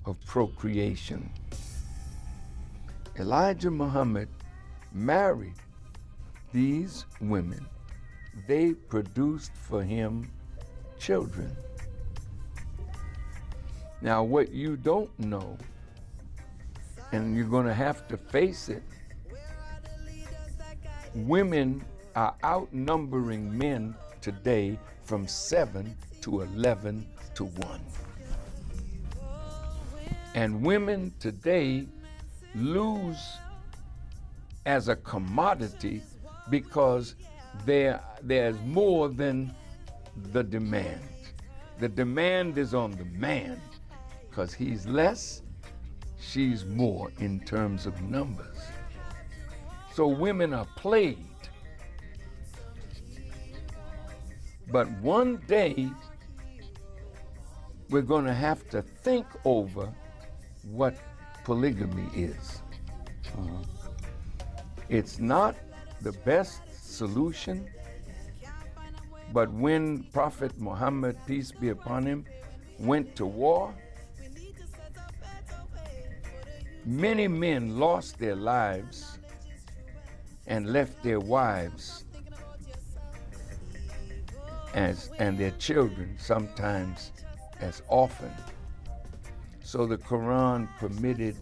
of 0.06 0.18
procreation. 0.26 1.30
Elijah 3.20 3.72
Muhammad 3.72 4.30
married 4.94 5.56
these 6.54 7.06
women. 7.20 7.66
They 8.48 8.74
produced 8.74 9.52
for 9.54 9.84
him 9.84 10.32
children. 10.98 11.54
Now, 14.02 14.24
what 14.24 14.52
you 14.52 14.78
don't 14.78 15.18
know, 15.20 15.58
and 17.12 17.36
you're 17.36 17.48
going 17.48 17.66
to 17.66 17.74
have 17.74 18.08
to 18.10 18.18
face 18.18 18.70
it, 18.70 18.84
women 21.16 21.84
are 22.16 22.36
outnumbering 22.44 23.58
men 23.58 23.96
today 24.22 24.78
from 25.04 25.28
7 25.28 25.96
to 26.22 26.42
11 26.42 27.08
to 27.36 27.46
1. 27.46 27.82
And 30.36 30.62
women 30.62 31.12
today 31.20 31.88
lose 32.54 33.38
as 34.68 34.90
a 34.90 34.96
commodity 34.96 36.04
because 36.52 37.16
there, 37.66 38.00
there's 38.22 38.60
more 38.62 39.10
than 39.10 39.56
the 40.32 40.44
demand. 40.44 41.02
The 41.80 41.90
demand 41.90 42.58
is 42.58 42.76
on 42.76 42.92
the 42.92 43.06
man 43.06 43.60
because 44.38 44.54
he's 44.54 44.86
less, 44.86 45.42
she's 46.20 46.64
more 46.64 47.10
in 47.18 47.40
terms 47.40 47.88
of 47.88 48.00
numbers. 48.04 48.60
So 49.96 50.08
women 50.08 50.54
are 50.54 50.68
played. 50.76 51.26
But 54.72 54.92
one 55.02 55.38
day, 55.48 55.90
we're 57.90 58.04
going 58.04 58.26
to 58.26 58.34
have 58.34 58.70
to 58.70 58.84
think 58.84 59.26
over 59.44 59.92
what 60.62 60.96
polygamy 61.44 62.08
is. 62.14 62.62
Uh-huh. 63.40 63.64
It's 64.88 65.18
not 65.18 65.56
the 66.02 66.12
best 66.12 66.62
solution, 66.72 67.68
but 69.34 69.52
when 69.52 70.04
Prophet 70.14 70.52
Muhammad, 70.60 71.18
peace 71.26 71.52
be 71.52 71.70
upon 71.70 72.06
him, 72.06 72.24
went 72.78 73.16
to 73.16 73.26
war, 73.26 73.74
many 76.86 77.28
men 77.28 77.80
lost 77.80 78.18
their 78.20 78.36
lives 78.36 79.20
and 80.48 80.72
left 80.72 81.04
their 81.04 81.20
wives 81.20 82.06
as, 84.74 85.10
and 85.20 85.38
their 85.38 85.52
children 85.52 86.16
sometimes 86.18 87.12
as 87.60 87.82
often. 87.90 88.32
So 89.64 89.86
the 89.86 89.98
Quran 89.98 90.70
permitted 90.78 91.36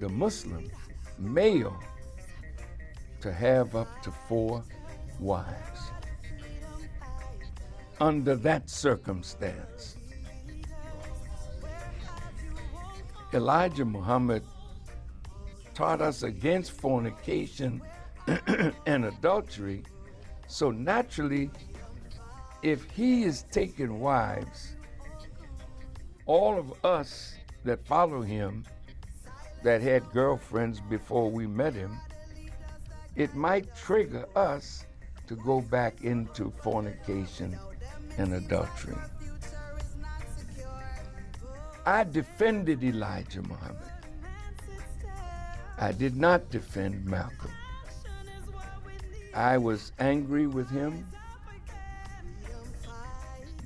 the 0.00 0.08
Muslim 0.08 0.70
male 1.18 1.78
to 3.20 3.32
have 3.32 3.74
up 3.74 4.02
to 4.02 4.10
four 4.28 4.62
wives. 5.18 5.90
Under 8.00 8.34
that 8.36 8.68
circumstance, 8.68 9.96
Elijah 13.32 13.84
Muhammad 13.84 14.42
taught 15.74 16.00
us 16.00 16.22
against 16.22 16.72
fornication 16.72 17.82
and 18.86 19.04
adultery, 19.04 19.82
so 20.46 20.70
naturally, 20.70 21.50
if 22.62 22.90
he 22.90 23.24
is 23.24 23.44
taking 23.50 24.00
wives, 24.00 24.76
all 26.26 26.58
of 26.58 26.84
us 26.84 27.34
that 27.64 27.84
follow 27.86 28.22
him 28.22 28.64
that 29.62 29.82
had 29.82 30.10
girlfriends 30.12 30.80
before 30.80 31.30
we 31.30 31.46
met 31.46 31.74
him, 31.74 31.98
it 33.16 33.34
might 33.34 33.74
trigger 33.74 34.26
us 34.36 34.86
to 35.26 35.36
go 35.36 35.60
back 35.60 36.02
into 36.02 36.52
fornication 36.62 37.58
and 38.18 38.34
adultery. 38.34 38.96
I 41.86 42.04
defended 42.04 42.82
Elijah 42.82 43.42
Muhammad. 43.42 43.93
I 45.78 45.92
did 45.92 46.16
not 46.16 46.50
defend 46.50 47.04
Malcolm. 47.04 47.50
I 49.34 49.58
was 49.58 49.92
angry 49.98 50.46
with 50.46 50.70
him 50.70 51.04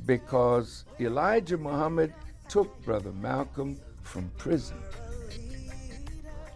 because 0.07 0.87
Elijah 0.99 1.59
Muhammad 1.59 2.15
took 2.49 2.83
Brother 2.83 3.13
Malcolm 3.13 3.79
from 4.03 4.31
prison. 4.39 4.79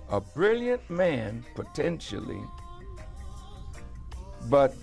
A 0.08 0.20
brilliant 0.20 0.88
man, 0.88 1.44
potentially, 1.54 2.40
but 4.48 4.74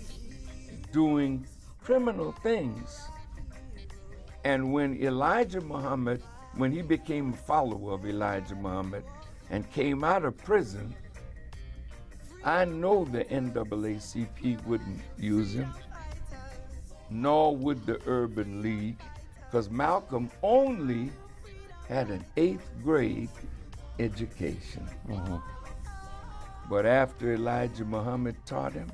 doing 0.92 1.44
criminal 1.82 2.30
things. 2.44 3.08
And 4.44 4.72
when 4.72 5.02
Elijah 5.02 5.60
Muhammad, 5.60 6.22
when 6.54 6.70
he 6.70 6.82
became 6.82 7.32
a 7.32 7.36
follower 7.36 7.94
of 7.94 8.06
Elijah 8.06 8.54
Muhammad 8.54 9.04
and 9.50 9.70
came 9.72 10.04
out 10.04 10.24
of 10.24 10.36
prison, 10.38 10.94
I 12.44 12.64
know 12.64 13.04
the 13.04 13.24
NAACP 13.24 14.64
wouldn't 14.64 15.00
use 15.18 15.54
him, 15.54 15.72
nor 17.10 17.54
would 17.56 17.84
the 17.84 18.00
Urban 18.06 18.62
League, 18.62 18.98
because 19.44 19.68
Malcolm 19.70 20.30
only 20.42 21.10
had 21.88 22.08
an 22.08 22.24
eighth 22.36 22.70
grade 22.82 23.28
education. 23.98 24.88
Mm-hmm. 25.08 25.36
But 26.70 26.86
after 26.86 27.34
Elijah 27.34 27.84
Muhammad 27.84 28.36
taught 28.46 28.72
him, 28.72 28.90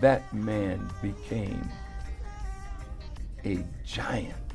that 0.00 0.32
man 0.32 0.90
became 1.02 1.68
a 3.44 3.62
giant. 3.84 4.51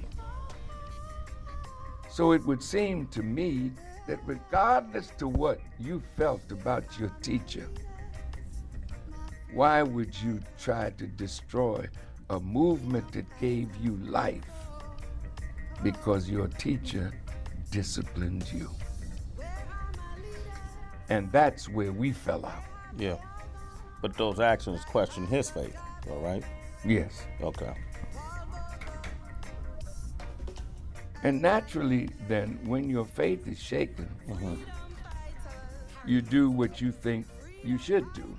So 2.18 2.32
it 2.32 2.44
would 2.48 2.64
seem 2.64 3.06
to 3.10 3.22
me 3.22 3.72
that 4.08 4.20
regardless 4.26 5.12
to 5.20 5.28
what 5.28 5.60
you 5.78 6.02
felt 6.16 6.52
about 6.52 6.98
your 6.98 7.10
teacher, 7.22 7.70
why 9.54 9.84
would 9.84 10.20
you 10.20 10.40
try 10.58 10.90
to 10.98 11.06
destroy 11.06 11.88
a 12.32 12.40
movement 12.40 13.12
that 13.12 13.26
gave 13.40 13.70
you 13.76 13.98
life 13.98 14.50
because 15.84 16.28
your 16.28 16.48
teacher 16.48 17.14
disciplined 17.70 18.52
you? 18.52 18.72
And 21.10 21.32
that's 21.32 21.70
where 21.70 21.92
we 21.92 22.14
fell 22.14 22.48
out. 22.48 22.64
Yeah. 22.98 23.18
But 24.02 24.18
those 24.18 24.40
actions 24.40 24.84
question 24.86 25.28
his 25.28 25.52
faith, 25.52 25.78
all 26.10 26.22
right? 26.22 26.44
Yes. 26.84 27.22
Okay. 27.44 27.76
And 31.24 31.42
naturally, 31.42 32.10
then, 32.28 32.60
when 32.64 32.90
your 32.90 33.06
faith 33.06 33.48
is 33.48 33.60
shaken, 33.60 34.10
mm-hmm. 34.30 34.56
you 36.06 36.22
do 36.22 36.50
what 36.50 36.80
you 36.80 36.92
think 36.92 37.26
you 37.64 37.78
should 37.78 38.06
do. 38.14 38.36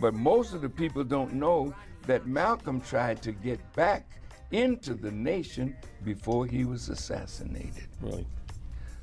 But 0.00 0.14
most 0.14 0.54
of 0.54 0.60
the 0.60 0.68
people 0.68 1.02
don't 1.04 1.34
know 1.34 1.74
that 2.06 2.26
Malcolm 2.26 2.80
tried 2.80 3.20
to 3.22 3.32
get 3.32 3.60
back 3.74 4.06
into 4.52 4.94
the 4.94 5.10
nation 5.10 5.76
before 6.04 6.46
he 6.46 6.64
was 6.64 6.88
assassinated. 6.88 7.88
Really? 8.00 8.26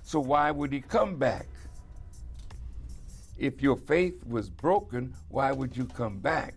So 0.03 0.19
why 0.19 0.51
would 0.51 0.71
he 0.71 0.81
come 0.81 1.17
back? 1.17 1.47
If 3.37 3.61
your 3.61 3.75
faith 3.75 4.25
was 4.25 4.49
broken, 4.49 5.13
why 5.29 5.51
would 5.51 5.75
you 5.75 5.85
come 5.85 6.19
back? 6.19 6.53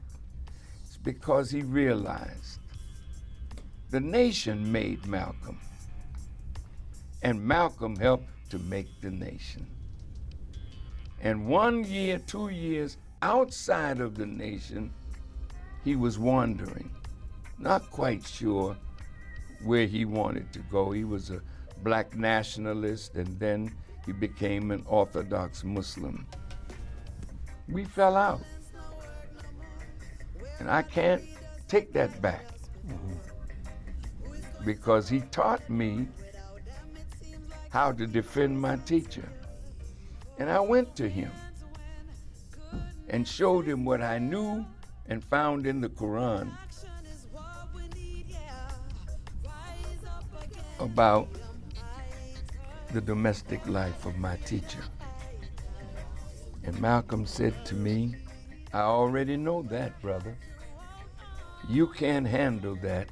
It's 0.84 0.98
because 0.98 1.50
he 1.50 1.62
realized 1.62 2.55
the 3.90 4.00
nation 4.00 4.70
made 4.72 5.06
Malcolm, 5.06 5.60
and 7.22 7.40
Malcolm 7.40 7.96
helped 7.96 8.28
to 8.50 8.58
make 8.58 9.00
the 9.00 9.10
nation. 9.10 9.66
And 11.20 11.46
one 11.46 11.84
year, 11.84 12.18
two 12.18 12.48
years 12.48 12.98
outside 13.22 14.00
of 14.00 14.16
the 14.16 14.26
nation, 14.26 14.92
he 15.84 15.96
was 15.96 16.18
wandering, 16.18 16.90
not 17.58 17.90
quite 17.90 18.26
sure 18.26 18.76
where 19.64 19.86
he 19.86 20.04
wanted 20.04 20.52
to 20.52 20.58
go. 20.70 20.90
He 20.90 21.04
was 21.04 21.30
a 21.30 21.40
black 21.82 22.16
nationalist, 22.16 23.14
and 23.14 23.38
then 23.38 23.72
he 24.04 24.12
became 24.12 24.70
an 24.70 24.84
Orthodox 24.86 25.64
Muslim. 25.64 26.26
We 27.68 27.84
fell 27.84 28.16
out. 28.16 28.42
And 30.58 30.70
I 30.70 30.82
can't 30.82 31.22
take 31.68 31.92
that 31.92 32.20
back 32.22 32.46
mm-hmm. 32.86 33.35
Because 34.66 35.08
he 35.08 35.20
taught 35.30 35.70
me 35.70 36.08
how 37.70 37.92
to 37.92 38.04
defend 38.04 38.60
my 38.60 38.76
teacher. 38.78 39.26
And 40.38 40.50
I 40.50 40.58
went 40.58 40.96
to 40.96 41.08
him 41.08 41.30
and 43.08 43.26
showed 43.26 43.64
him 43.64 43.84
what 43.84 44.02
I 44.02 44.18
knew 44.18 44.66
and 45.08 45.22
found 45.22 45.68
in 45.68 45.80
the 45.80 45.88
Quran 45.88 46.50
about 50.80 51.28
the 52.92 53.00
domestic 53.00 53.64
life 53.68 54.04
of 54.04 54.18
my 54.18 54.36
teacher. 54.38 54.82
And 56.64 56.78
Malcolm 56.80 57.24
said 57.24 57.64
to 57.66 57.76
me, 57.76 58.16
I 58.72 58.80
already 58.80 59.36
know 59.36 59.62
that, 59.62 60.02
brother. 60.02 60.36
You 61.68 61.86
can't 61.86 62.26
handle 62.26 62.74
that. 62.82 63.08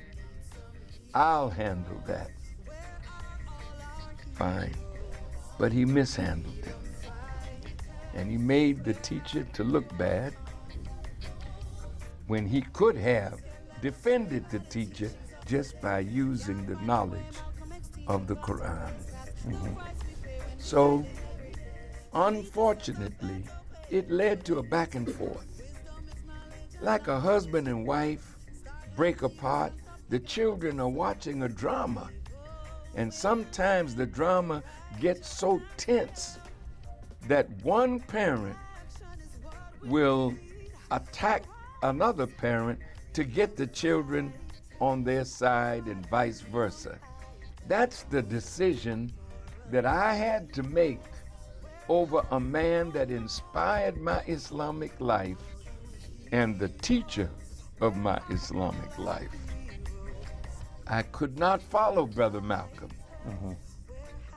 I'll 1.14 1.50
handle 1.50 2.02
that. 2.06 2.30
Fine. 4.32 4.74
But 5.58 5.72
he 5.72 5.84
mishandled 5.84 6.58
it. 6.58 6.74
And 8.14 8.30
he 8.30 8.36
made 8.36 8.84
the 8.84 8.94
teacher 8.94 9.44
to 9.52 9.64
look 9.64 9.96
bad 9.96 10.34
when 12.26 12.46
he 12.46 12.62
could 12.72 12.96
have 12.96 13.40
defended 13.80 14.48
the 14.50 14.58
teacher 14.58 15.10
just 15.46 15.80
by 15.80 16.00
using 16.00 16.66
the 16.66 16.76
knowledge 16.82 17.36
of 18.06 18.26
the 18.26 18.36
Quran. 18.36 18.92
Mm-hmm. 19.46 19.80
So, 20.58 21.04
unfortunately, 22.12 23.44
it 23.90 24.10
led 24.10 24.44
to 24.46 24.58
a 24.58 24.62
back 24.62 24.94
and 24.94 25.08
forth. 25.08 25.46
Like 26.80 27.08
a 27.08 27.20
husband 27.20 27.68
and 27.68 27.86
wife 27.86 28.36
break 28.96 29.22
apart, 29.22 29.72
the 30.08 30.18
children 30.18 30.80
are 30.80 30.88
watching 30.88 31.42
a 31.42 31.48
drama. 31.48 32.10
And 32.94 33.12
sometimes 33.12 33.94
the 33.94 34.06
drama 34.06 34.62
gets 35.00 35.28
so 35.28 35.60
tense 35.76 36.38
that 37.26 37.48
one 37.62 38.00
parent 38.00 38.56
will 39.84 40.34
attack 40.90 41.44
another 41.82 42.26
parent 42.26 42.78
to 43.14 43.24
get 43.24 43.56
the 43.56 43.66
children 43.66 44.32
on 44.80 45.04
their 45.04 45.24
side 45.24 45.86
and 45.86 46.06
vice 46.08 46.40
versa. 46.40 46.98
That's 47.68 48.02
the 48.04 48.22
decision 48.22 49.12
that 49.70 49.86
I 49.86 50.14
had 50.14 50.52
to 50.54 50.62
make 50.62 51.00
over 51.88 52.24
a 52.30 52.40
man 52.40 52.90
that 52.90 53.10
inspired 53.10 54.00
my 54.00 54.20
Islamic 54.26 54.92
life 55.00 55.38
and 56.32 56.58
the 56.58 56.68
teacher 56.68 57.30
of 57.80 57.96
my 57.96 58.20
Islamic 58.30 58.98
life. 58.98 59.43
I 60.86 61.02
could 61.02 61.38
not 61.38 61.62
follow 61.62 62.06
Brother 62.06 62.40
Malcolm. 62.40 62.90
Mm-hmm. 63.26 63.52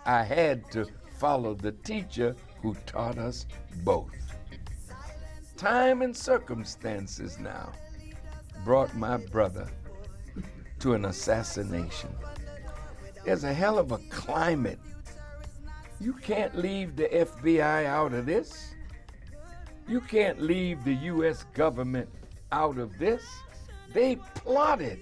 I 0.05 0.23
had 0.23 0.71
to 0.71 0.87
follow 1.17 1.53
the 1.53 1.73
teacher 1.73 2.35
who 2.61 2.75
taught 2.85 3.17
us 3.17 3.45
both. 3.83 4.11
Time 5.57 6.01
and 6.01 6.15
circumstances 6.15 7.39
now 7.39 7.71
brought 8.63 8.95
my 8.95 9.17
brother 9.17 9.67
to 10.79 10.93
an 10.93 11.05
assassination. 11.05 12.15
There's 13.25 13.43
a 13.43 13.53
hell 13.53 13.77
of 13.77 13.91
a 13.91 13.97
climate. 14.09 14.79
You 15.99 16.13
can't 16.13 16.55
leave 16.55 16.95
the 16.95 17.07
FBI 17.07 17.85
out 17.85 18.13
of 18.13 18.25
this. 18.25 18.73
You 19.87 19.99
can't 20.01 20.41
leave 20.41 20.83
the 20.83 20.93
U.S. 20.93 21.45
government 21.53 22.09
out 22.51 22.77
of 22.77 22.97
this. 22.97 23.23
They 23.93 24.17
plotted 24.35 25.01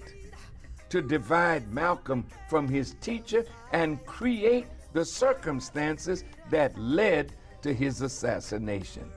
to 0.88 1.02
divide 1.02 1.72
Malcolm 1.72 2.26
from 2.48 2.68
his 2.68 2.94
teacher 3.00 3.44
and 3.72 4.04
create 4.06 4.66
the 4.92 5.04
circumstances 5.04 6.24
that 6.50 6.76
led 6.78 7.32
to 7.62 7.72
his 7.72 8.02
assassination. 8.02 9.10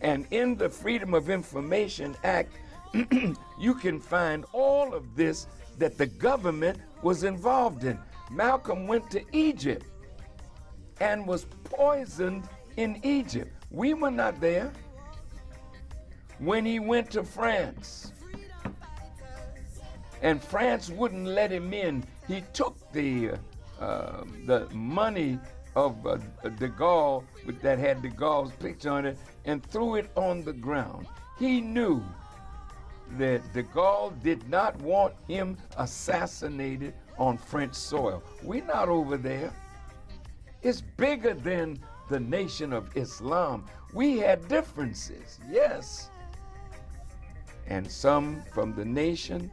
And 0.00 0.26
in 0.30 0.56
the 0.56 0.68
Freedom 0.68 1.14
of 1.14 1.28
Information 1.28 2.16
Act, 2.24 2.56
you 3.58 3.74
can 3.74 4.00
find 4.00 4.44
all 4.52 4.94
of 4.94 5.14
this 5.14 5.46
that 5.78 5.98
the 5.98 6.06
government 6.06 6.78
was 7.02 7.24
involved 7.24 7.84
in. 7.84 7.98
Malcolm 8.30 8.86
went 8.86 9.10
to 9.10 9.22
Egypt 9.32 9.86
and 11.00 11.26
was 11.26 11.46
poisoned 11.64 12.48
in 12.76 13.00
Egypt. 13.02 13.50
We 13.70 13.94
were 13.94 14.10
not 14.10 14.40
there. 14.40 14.72
When 16.38 16.64
he 16.64 16.78
went 16.78 17.10
to 17.10 17.22
France, 17.22 18.12
and 20.22 20.42
France 20.42 20.90
wouldn't 20.90 21.26
let 21.26 21.50
him 21.50 21.72
in, 21.72 22.04
he 22.28 22.42
took 22.52 22.76
the 22.92 23.32
uh, 23.80 24.24
the 24.46 24.68
money 24.74 25.38
of 25.74 26.06
uh, 26.06 26.18
de 26.58 26.68
Gaulle 26.68 27.24
that 27.62 27.78
had 27.78 28.02
de 28.02 28.10
Gaulle's 28.10 28.52
picture 28.52 28.90
on 28.90 29.06
it 29.06 29.18
and 29.44 29.64
threw 29.64 29.94
it 29.94 30.10
on 30.16 30.44
the 30.44 30.52
ground. 30.52 31.06
He 31.38 31.60
knew 31.60 32.02
that 33.16 33.52
de 33.54 33.62
Gaulle 33.62 34.12
did 34.22 34.48
not 34.48 34.76
want 34.82 35.14
him 35.28 35.56
assassinated 35.78 36.94
on 37.18 37.38
French 37.38 37.74
soil. 37.74 38.22
We're 38.42 38.64
not 38.64 38.88
over 38.88 39.16
there. 39.16 39.52
It's 40.62 40.82
bigger 40.82 41.34
than 41.34 41.78
the 42.10 42.20
nation 42.20 42.72
of 42.72 42.94
Islam. 42.96 43.64
We 43.94 44.18
had 44.18 44.46
differences, 44.48 45.40
yes. 45.50 46.10
And 47.66 47.90
some 47.90 48.42
from 48.52 48.74
the 48.74 48.84
nation 48.84 49.50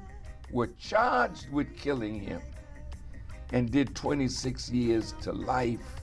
were 0.51 0.67
charged 0.79 1.49
with 1.51 1.75
killing 1.77 2.19
him 2.19 2.41
and 3.51 3.71
did 3.71 3.95
26 3.95 4.69
years 4.71 5.13
to 5.21 5.31
life, 5.31 6.01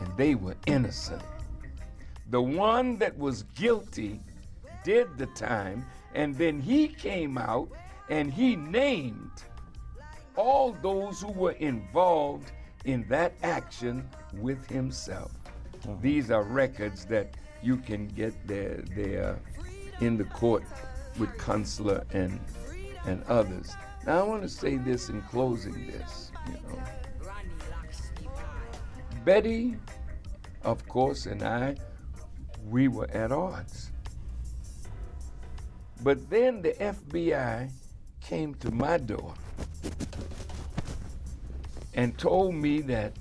and 0.00 0.16
they 0.16 0.34
were 0.34 0.56
innocent. 0.66 1.22
The 2.30 2.40
one 2.40 2.96
that 2.98 3.16
was 3.18 3.42
guilty 3.54 4.20
did 4.84 5.18
the 5.18 5.26
time, 5.26 5.84
and 6.14 6.36
then 6.36 6.60
he 6.60 6.88
came 6.88 7.38
out 7.38 7.68
and 8.08 8.32
he 8.32 8.56
named 8.56 9.30
all 10.36 10.72
those 10.82 11.20
who 11.20 11.32
were 11.32 11.52
involved 11.52 12.52
in 12.84 13.06
that 13.08 13.34
action 13.42 14.08
with 14.34 14.66
himself. 14.68 15.30
Uh-huh. 15.84 15.94
These 16.00 16.30
are 16.30 16.42
records 16.42 17.04
that 17.06 17.36
you 17.62 17.76
can 17.76 18.08
get 18.08 18.34
there, 18.46 18.82
there 18.94 19.38
in 20.00 20.16
the 20.16 20.24
court 20.24 20.64
with 21.18 21.30
Kunstler 21.36 22.04
and 22.12 22.40
and 23.06 23.22
others. 23.24 23.74
Now 24.06 24.20
I 24.20 24.22
want 24.22 24.42
to 24.42 24.48
say 24.48 24.76
this 24.76 25.08
in 25.08 25.22
closing 25.22 25.86
this, 25.86 26.32
you 26.46 26.54
know. 26.54 26.82
Betty, 29.24 29.76
of 30.62 30.86
course, 30.88 31.26
and 31.26 31.42
I, 31.42 31.76
we 32.68 32.88
were 32.88 33.10
at 33.10 33.30
odds. 33.32 33.90
But 36.02 36.28
then 36.28 36.62
the 36.62 36.72
FBI 36.72 37.70
came 38.20 38.54
to 38.56 38.70
my 38.72 38.98
door 38.98 39.34
and 41.94 42.16
told 42.18 42.54
me 42.54 42.80
that 42.82 43.12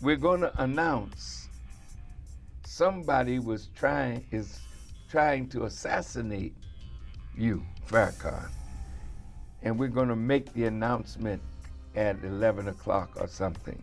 we're 0.00 0.16
going 0.16 0.42
to 0.42 0.62
announce 0.62 1.48
somebody 2.64 3.38
was 3.38 3.68
trying 3.74 4.26
is 4.30 4.60
trying 5.08 5.48
to 5.48 5.64
assassinate 5.64 6.54
you, 7.36 7.64
Farrakhan. 7.86 8.48
And 9.62 9.78
we're 9.78 9.88
going 9.88 10.08
to 10.08 10.16
make 10.16 10.52
the 10.52 10.64
announcement 10.64 11.42
at 11.94 12.22
11 12.22 12.68
o'clock 12.68 13.10
or 13.20 13.26
something. 13.26 13.82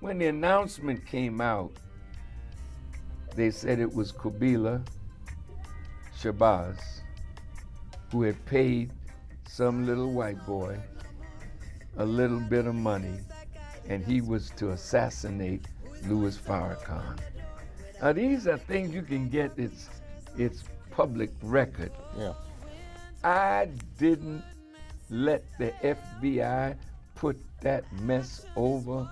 When 0.00 0.18
the 0.18 0.26
announcement 0.26 1.06
came 1.06 1.40
out, 1.40 1.72
they 3.34 3.50
said 3.50 3.78
it 3.78 3.92
was 3.92 4.12
Qubilah 4.12 4.86
Shabazz 6.18 6.78
who 8.10 8.22
had 8.22 8.44
paid 8.46 8.92
some 9.48 9.86
little 9.86 10.12
white 10.12 10.44
boy 10.46 10.78
a 11.96 12.04
little 12.04 12.40
bit 12.40 12.66
of 12.66 12.74
money 12.74 13.18
and 13.88 14.04
he 14.04 14.20
was 14.20 14.50
to 14.50 14.70
assassinate 14.70 15.66
Louis 16.06 16.36
Farrakhan. 16.36 17.18
Now 18.00 18.12
these 18.12 18.46
are 18.46 18.58
things 18.58 18.94
you 18.94 19.02
can 19.02 19.28
get 19.28 19.52
it's 19.56 19.88
it's 20.36 20.64
public 20.90 21.30
record. 21.42 21.92
Yeah. 22.16 22.34
I 23.24 23.68
didn't 23.98 24.44
let 25.08 25.42
the 25.58 25.72
FBI 25.82 26.76
put 27.14 27.38
that 27.62 27.90
mess 28.02 28.44
over 28.54 29.08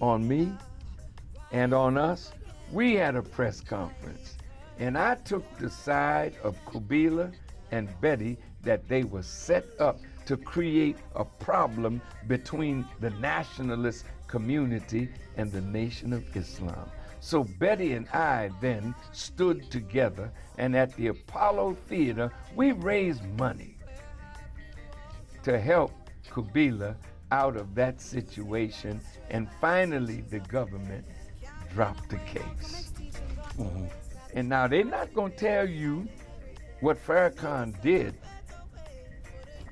on 0.00 0.26
me 0.26 0.52
and 1.52 1.72
on 1.72 1.96
us. 1.96 2.32
We 2.72 2.94
had 2.94 3.14
a 3.14 3.22
press 3.22 3.60
conference, 3.60 4.36
and 4.80 4.98
I 4.98 5.14
took 5.14 5.44
the 5.58 5.70
side 5.70 6.34
of 6.42 6.56
Qubilah 6.64 7.30
and 7.70 7.88
Betty 8.00 8.38
that 8.62 8.88
they 8.88 9.04
were 9.04 9.22
set 9.22 9.66
up 9.78 10.00
to 10.26 10.36
create 10.36 10.96
a 11.14 11.24
problem 11.24 12.02
between 12.26 12.84
the 12.98 13.10
nationalist 13.10 14.04
community 14.26 15.08
and 15.36 15.52
the 15.52 15.60
Nation 15.60 16.12
of 16.12 16.36
Islam. 16.36 16.90
So 17.24 17.42
Betty 17.42 17.94
and 17.94 18.06
I 18.10 18.50
then 18.60 18.94
stood 19.12 19.70
together, 19.70 20.30
and 20.58 20.76
at 20.76 20.94
the 20.94 21.06
Apollo 21.06 21.78
Theater, 21.88 22.30
we 22.54 22.72
raised 22.72 23.24
money 23.38 23.78
to 25.42 25.58
help 25.58 25.90
Qubilah 26.30 26.96
out 27.32 27.56
of 27.56 27.74
that 27.76 27.98
situation, 27.98 29.00
and 29.30 29.48
finally 29.58 30.20
the 30.28 30.40
government 30.40 31.06
dropped 31.72 32.10
the 32.10 32.18
case. 32.18 32.92
Mm-hmm. 33.58 33.86
And 34.34 34.46
now 34.46 34.66
they're 34.66 34.84
not 34.84 35.14
going 35.14 35.32
to 35.32 35.38
tell 35.38 35.66
you 35.66 36.06
what 36.80 37.02
Farrakhan 37.02 37.80
did 37.80 38.14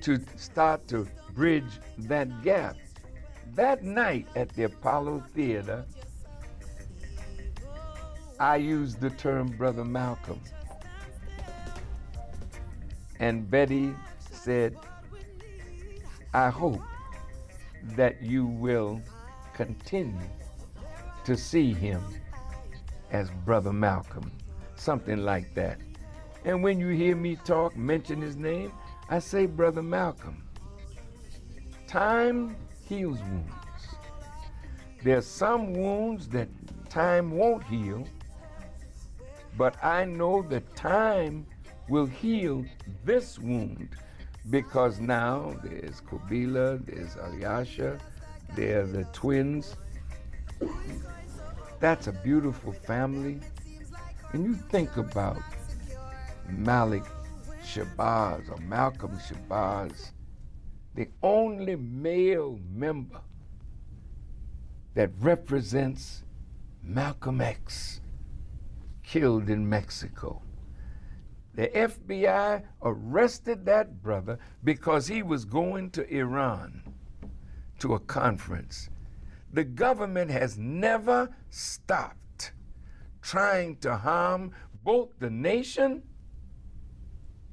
to 0.01 0.19
start 0.37 0.89
to 0.89 1.07
bridge 1.35 1.81
that 1.99 2.43
gap. 2.43 2.77
That 3.55 3.85
night 3.85 4.27
at 4.37 4.49
the 4.57 4.63
Apollo 4.65 5.25
Theater, 5.35 5.85
I 8.43 8.57
used 8.57 8.99
the 8.99 9.11
term 9.11 9.51
Brother 9.57 9.85
Malcolm. 9.85 10.41
And 13.21 13.49
Betty 13.49 13.95
said, 14.19 14.77
I 16.35 16.51
hope 16.51 16.81
that 17.95 18.21
you 18.21 18.47
will 18.47 19.01
continue 19.55 20.29
to 21.23 21.37
see 21.37 21.73
him 21.73 22.03
as 23.13 23.31
Brother 23.45 23.73
Malcolm, 23.73 24.33
something 24.75 25.19
like 25.19 25.55
that. 25.55 25.79
And 26.45 26.65
when 26.65 26.81
you 26.81 26.89
hear 26.89 27.15
me 27.15 27.37
talk, 27.45 27.77
mention 27.77 28.21
his 28.21 28.35
name, 28.35 28.73
I 29.09 29.21
say 29.21 29.47
Brother 29.47 29.83
Malcolm. 29.83 30.43
Time 31.87 32.57
heals 32.89 33.21
wounds. 33.21 33.53
There's 35.05 35.29
some 35.29 35.75
wounds 35.75 36.27
that 36.31 36.49
time 36.91 37.31
won't 37.31 37.63
heal, 37.63 38.05
but 39.57 39.83
I 39.85 40.05
know 40.05 40.43
that 40.43 40.75
time 40.77 41.47
will 41.89 42.07
heal 42.07 42.65
this 43.05 43.39
wound 43.39 43.91
because 44.51 44.99
now 44.99 45.55
there's 45.63 46.01
Qubilah, 46.01 46.85
there's 46.87 47.15
Ilyasah, 47.17 48.01
there 48.55 48.83
are 48.83 48.87
the 48.87 49.05
twins. 49.13 49.77
That's 51.81 52.07
a 52.07 52.13
beautiful 52.13 52.73
family. 52.73 53.41
And 54.33 54.45
you 54.45 54.55
think 54.55 54.97
about 54.97 55.43
Malik 56.49 57.05
Shabazz 57.65 58.51
or 58.51 58.61
Malcolm 58.63 59.19
Shabazz, 59.19 60.13
the 60.95 61.09
only 61.23 61.77
male 61.77 62.59
member 62.75 63.21
that 64.95 65.11
represents 65.21 66.23
Malcolm 66.83 67.41
X 67.41 68.02
killed 69.13 69.51
in 69.51 69.69
Mexico. 69.69 70.41
The 71.55 71.69
FBI 71.69 72.63
arrested 72.83 73.67
that 73.67 74.03
brother 74.03 74.39
because 74.65 75.07
he 75.07 75.23
was 75.23 75.45
going 75.45 75.91
to 75.91 76.09
Iran 76.09 76.83
to 77.81 77.93
a 77.93 78.01
conference. 78.01 78.89
The 79.53 79.65
government 79.65 80.31
has 80.31 80.57
never 80.57 81.29
stopped 81.51 82.53
trying 83.21 83.77
to 83.81 83.99
harm 83.99 84.53
both 84.83 85.11
the 85.19 85.29
nation 85.29 86.03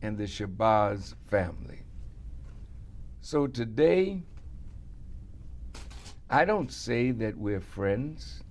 and 0.01 0.17
the 0.17 0.23
Shabazz 0.23 1.13
family. 1.25 1.81
So 3.19 3.47
today, 3.47 4.23
I 6.29 6.45
don't 6.45 6.71
say 6.71 7.11
that 7.11 7.35
we're 7.35 7.59
friends, 7.59 8.43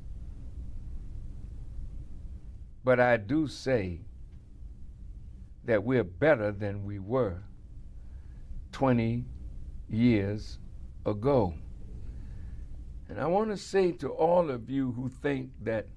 but 2.89 2.99
I 2.99 3.19
do 3.19 3.47
say 3.47 4.01
that 5.67 5.85
we're 5.85 6.03
better 6.03 6.51
than 6.51 6.87
we 6.87 6.99
were 6.99 7.43
20 8.73 9.27
years 9.91 10.59
ago. 11.05 11.53
And 13.11 13.21
I 13.21 13.27
want 13.27 13.51
to 13.51 13.59
say 13.59 13.93
to 13.93 14.09
all 14.09 14.51
of 14.51 14.71
you 14.71 14.93
who 14.93 15.11
think 15.11 15.51
that 15.65 15.89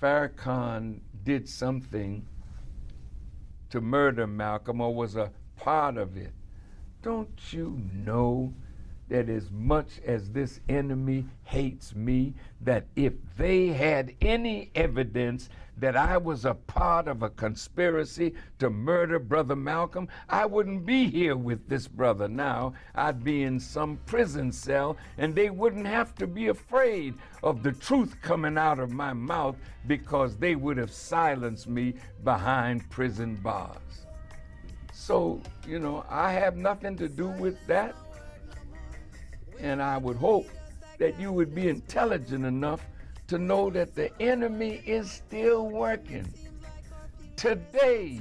Farrakhan 0.00 1.00
did 1.24 1.48
something 1.48 2.24
to 3.70 3.80
murder 3.80 4.28
Malcolm 4.28 4.80
or 4.80 4.94
was 4.94 5.16
a 5.16 5.32
part 5.56 5.96
of 5.96 6.16
it. 6.16 6.34
Don't 7.02 7.52
you 7.52 7.82
know 7.92 8.54
that 9.08 9.28
as 9.28 9.50
much 9.50 10.00
as 10.04 10.30
this 10.30 10.60
enemy 10.68 11.26
hates 11.44 11.94
me, 11.94 12.34
that 12.60 12.86
if 12.96 13.12
they 13.36 13.68
had 13.68 14.14
any 14.20 14.70
evidence 14.74 15.48
that 15.78 15.96
I 15.96 16.16
was 16.16 16.44
a 16.44 16.54
part 16.54 17.06
of 17.06 17.22
a 17.22 17.30
conspiracy 17.30 18.34
to 18.58 18.70
murder 18.70 19.18
Brother 19.18 19.56
Malcolm, 19.56 20.08
I 20.28 20.46
wouldn't 20.46 20.86
be 20.86 21.08
here 21.08 21.36
with 21.36 21.68
this 21.68 21.86
brother 21.86 22.28
now. 22.28 22.72
I'd 22.94 23.22
be 23.22 23.42
in 23.42 23.60
some 23.60 23.98
prison 24.06 24.50
cell, 24.52 24.96
and 25.18 25.34
they 25.34 25.50
wouldn't 25.50 25.86
have 25.86 26.14
to 26.16 26.26
be 26.26 26.48
afraid 26.48 27.14
of 27.42 27.62
the 27.62 27.72
truth 27.72 28.20
coming 28.22 28.56
out 28.56 28.78
of 28.78 28.90
my 28.90 29.12
mouth 29.12 29.56
because 29.86 30.36
they 30.36 30.56
would 30.56 30.78
have 30.78 30.92
silenced 30.92 31.68
me 31.68 31.94
behind 32.24 32.88
prison 32.88 33.36
bars. 33.36 34.06
So, 34.92 35.40
you 35.68 35.78
know, 35.78 36.04
I 36.08 36.32
have 36.32 36.56
nothing 36.56 36.96
to 36.96 37.08
do 37.08 37.28
with 37.28 37.64
that. 37.66 37.94
And 39.60 39.82
I 39.82 39.98
would 39.98 40.16
hope 40.16 40.48
that 40.98 41.18
you 41.20 41.32
would 41.32 41.54
be 41.54 41.68
intelligent 41.68 42.44
enough 42.44 42.80
to 43.28 43.38
know 43.38 43.70
that 43.70 43.94
the 43.94 44.10
enemy 44.20 44.82
is 44.86 45.10
still 45.10 45.68
working. 45.68 46.26
Today, 47.36 48.20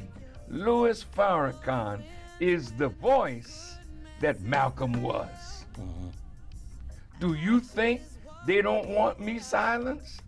Louis 0.50 1.06
Farrakhan 1.16 2.02
is 2.40 2.72
the 2.74 2.90
voice 2.90 3.78
that 4.20 4.42
Malcolm 4.42 5.02
was. 5.02 5.66
Mm-hmm. 5.80 6.08
Do 7.20 7.34
you 7.34 7.60
think 7.60 8.02
they 8.46 8.62
don't 8.62 8.90
want 8.90 9.20
me 9.20 9.40
silenced? 9.40 10.22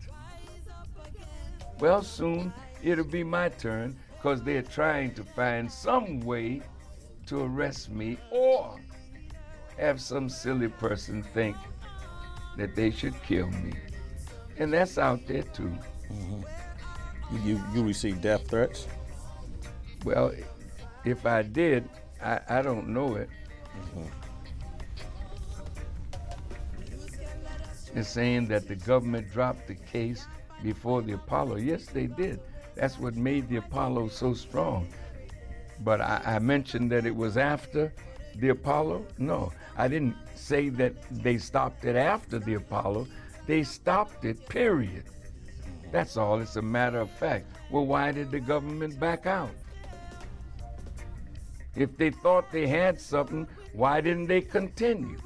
Well, 1.79 2.01
soon 2.01 2.53
it'll 2.81 3.05
be 3.05 3.23
my 3.23 3.49
turn 3.49 3.95
because 4.15 4.41
they're 4.41 4.61
trying 4.61 5.13
to 5.15 5.23
find 5.23 5.71
some 5.71 6.19
way 6.21 6.61
to 7.27 7.43
arrest 7.43 7.91
me 7.91 8.17
or 8.31 8.79
have 9.77 10.01
some 10.01 10.29
silly 10.29 10.67
person 10.67 11.23
think 11.23 11.55
that 12.57 12.75
they 12.75 12.91
should 12.91 13.21
kill 13.23 13.47
me. 13.47 13.73
And 14.57 14.73
that's 14.73 14.97
out 14.97 15.25
there 15.27 15.43
too. 15.43 15.77
Mm-hmm. 16.11 17.47
You 17.47 17.61
you 17.73 17.83
receive 17.83 18.21
death 18.21 18.47
threats? 18.47 18.87
Well, 20.03 20.33
if 21.05 21.25
I 21.25 21.41
did, 21.41 21.87
I, 22.23 22.39
I 22.49 22.61
don't 22.61 22.89
know 22.89 23.15
it. 23.15 23.29
Mm-hmm. 23.75 24.03
They're 27.93 28.03
saying 28.03 28.47
that 28.47 28.67
the 28.67 28.75
government 28.75 29.31
dropped 29.31 29.67
the 29.67 29.75
case 29.75 30.25
before 30.63 31.01
the 31.01 31.13
Apollo. 31.13 31.57
Yes, 31.57 31.85
they 31.87 32.07
did. 32.07 32.39
That's 32.75 32.99
what 32.99 33.15
made 33.15 33.49
the 33.49 33.57
Apollo 33.57 34.09
so 34.09 34.33
strong. 34.33 34.87
But 35.81 36.01
I, 36.01 36.21
I 36.25 36.39
mentioned 36.39 36.91
that 36.91 37.05
it 37.05 37.15
was 37.15 37.37
after 37.37 37.93
the 38.39 38.49
Apollo. 38.49 39.05
No, 39.17 39.51
I 39.77 39.87
didn't 39.87 40.15
say 40.35 40.69
that 40.69 40.93
they 41.11 41.37
stopped 41.37 41.85
it 41.85 41.95
after 41.95 42.39
the 42.39 42.55
Apollo. 42.55 43.07
They 43.45 43.63
stopped 43.63 44.25
it, 44.25 44.47
period. 44.49 45.03
That's 45.91 46.17
all. 46.17 46.39
It's 46.41 46.57
a 46.57 46.61
matter 46.61 46.99
of 46.99 47.09
fact. 47.09 47.45
Well, 47.71 47.85
why 47.85 48.11
did 48.11 48.31
the 48.31 48.39
government 48.39 48.99
back 48.99 49.25
out? 49.25 49.51
If 51.75 51.95
they 51.97 52.09
thought 52.09 52.51
they 52.51 52.67
had 52.67 52.99
something, 52.99 53.47
why 53.73 54.01
didn't 54.01 54.27
they 54.27 54.41
continue? 54.41 55.17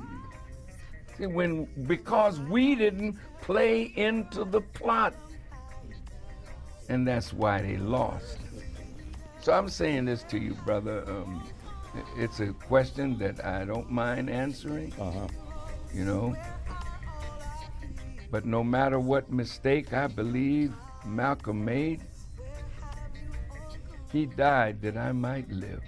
See, 1.18 1.26
when 1.26 1.66
because 1.88 2.40
we 2.40 2.76
didn't 2.76 3.18
play 3.42 3.94
into 3.96 4.44
the 4.44 4.62
plot, 4.62 5.14
and 6.90 7.08
that's 7.08 7.32
why 7.32 7.62
they 7.62 7.78
lost. 7.78 8.38
So 9.42 9.54
I'm 9.54 9.70
saying 9.70 10.06
this 10.06 10.24
to 10.24 10.38
you, 10.38 10.54
brother. 10.66 11.04
Um, 11.08 11.44
it's 12.18 12.40
a 12.40 12.54
question 12.54 13.18
that 13.20 13.44
I 13.46 13.66
don't 13.66 13.92
mind 13.92 14.30
answering. 14.30 14.94
Uh-huh. 15.00 15.28
You 15.94 16.06
know. 16.06 16.36
But 18.30 18.46
no 18.46 18.64
matter 18.64 19.00
what 19.00 19.32
mistake 19.32 19.94
I 19.94 20.08
believe 20.08 20.74
Malcolm 21.06 21.66
made, 21.66 22.02
he 24.12 24.26
died 24.26 24.82
that 24.82 24.98
I 24.98 25.12
might 25.12 25.50
live. 25.50 25.84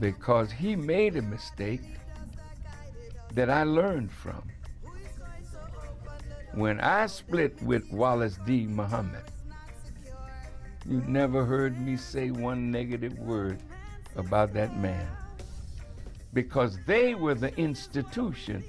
Because 0.00 0.50
he 0.52 0.76
made 0.76 1.16
a 1.16 1.22
mistake 1.22 1.82
that 3.34 3.50
I 3.50 3.64
learned 3.64 4.12
from. 4.12 4.42
When 6.54 6.80
I 6.80 7.06
split 7.06 7.60
with 7.62 7.90
Wallace 7.92 8.38
D. 8.46 8.66
Muhammad, 8.66 9.24
you 10.86 11.02
never 11.06 11.44
heard 11.44 11.80
me 11.80 11.96
say 11.96 12.30
one 12.30 12.70
negative 12.70 13.18
word 13.18 13.60
about 14.16 14.52
that 14.54 14.78
man. 14.78 15.06
Because 16.34 16.78
they 16.86 17.14
were 17.14 17.34
the 17.34 17.56
institution, 17.58 18.62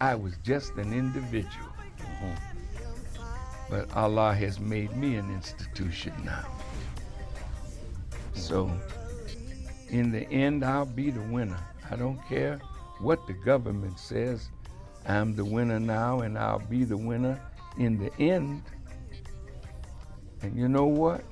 I 0.00 0.14
was 0.14 0.36
just 0.42 0.72
an 0.74 0.92
individual. 0.92 1.68
Uh-huh. 2.00 3.24
But 3.70 3.94
Allah 3.96 4.34
has 4.34 4.58
made 4.58 4.96
me 4.96 5.16
an 5.16 5.32
institution 5.32 6.12
now. 6.24 6.44
So, 8.34 8.70
in 9.88 10.10
the 10.10 10.28
end, 10.30 10.64
I'll 10.64 10.86
be 10.86 11.10
the 11.10 11.22
winner. 11.22 11.60
I 11.90 11.96
don't 11.96 12.18
care 12.28 12.60
what 13.00 13.26
the 13.26 13.32
government 13.32 13.98
says. 13.98 14.48
I'm 15.06 15.34
the 15.34 15.44
winner 15.44 15.80
now, 15.80 16.20
and 16.20 16.38
I'll 16.38 16.58
be 16.58 16.84
the 16.84 16.96
winner 16.96 17.40
in 17.76 17.98
the 17.98 18.12
end. 18.20 18.62
And 20.42 20.56
you 20.56 20.68
know 20.68 20.86
what? 20.86 21.24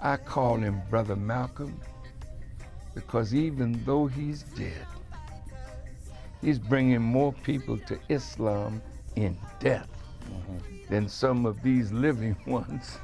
I 0.00 0.16
call 0.16 0.56
him 0.58 0.80
Brother 0.88 1.16
Malcolm 1.16 1.80
because 2.94 3.34
even 3.34 3.82
though 3.84 4.06
he's 4.06 4.42
dead, 4.42 4.86
he's 6.40 6.58
bringing 6.58 7.02
more 7.02 7.32
people 7.32 7.78
to 7.78 7.98
Islam 8.08 8.80
in 9.16 9.36
death 9.58 9.88
mm-hmm. 10.24 10.92
than 10.92 11.08
some 11.08 11.46
of 11.46 11.62
these 11.62 11.92
living 11.92 12.36
ones 12.46 12.98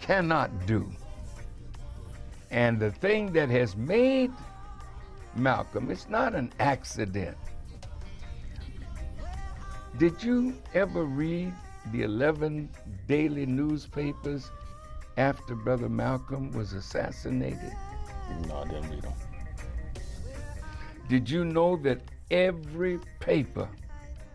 cannot 0.00 0.66
do. 0.66 0.90
And 2.50 2.80
the 2.80 2.90
thing 2.90 3.32
that 3.32 3.48
has 3.50 3.76
made 3.76 4.32
Malcolm, 5.36 5.90
it's 5.90 6.08
not 6.08 6.34
an 6.34 6.52
accident. 6.58 7.36
Did 9.98 10.22
you 10.22 10.56
ever 10.74 11.04
read 11.04 11.52
the 11.92 12.02
11 12.02 12.68
daily 13.06 13.46
newspapers 13.46 14.50
after 15.18 15.56
Brother 15.56 15.88
Malcolm 15.88 16.52
was 16.52 16.72
assassinated? 16.72 17.72
No, 18.46 18.58
I 18.58 18.68
didn't 18.68 18.90
read 18.90 19.02
them. 19.02 19.12
Did 21.08 21.28
you 21.28 21.44
know 21.44 21.76
that 21.78 22.00
every 22.30 23.00
paper 23.18 23.68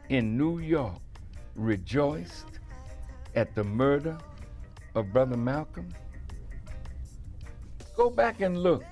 in 0.09 0.37
New 0.37 0.59
York 0.59 0.99
rejoiced 1.55 2.59
at 3.35 3.55
the 3.55 3.63
murder 3.63 4.17
of 4.93 5.13
Brother 5.13 5.37
Malcolm? 5.37 5.87
Go 7.95 8.09
back 8.09 8.41
and 8.41 8.57
look. 8.57 8.83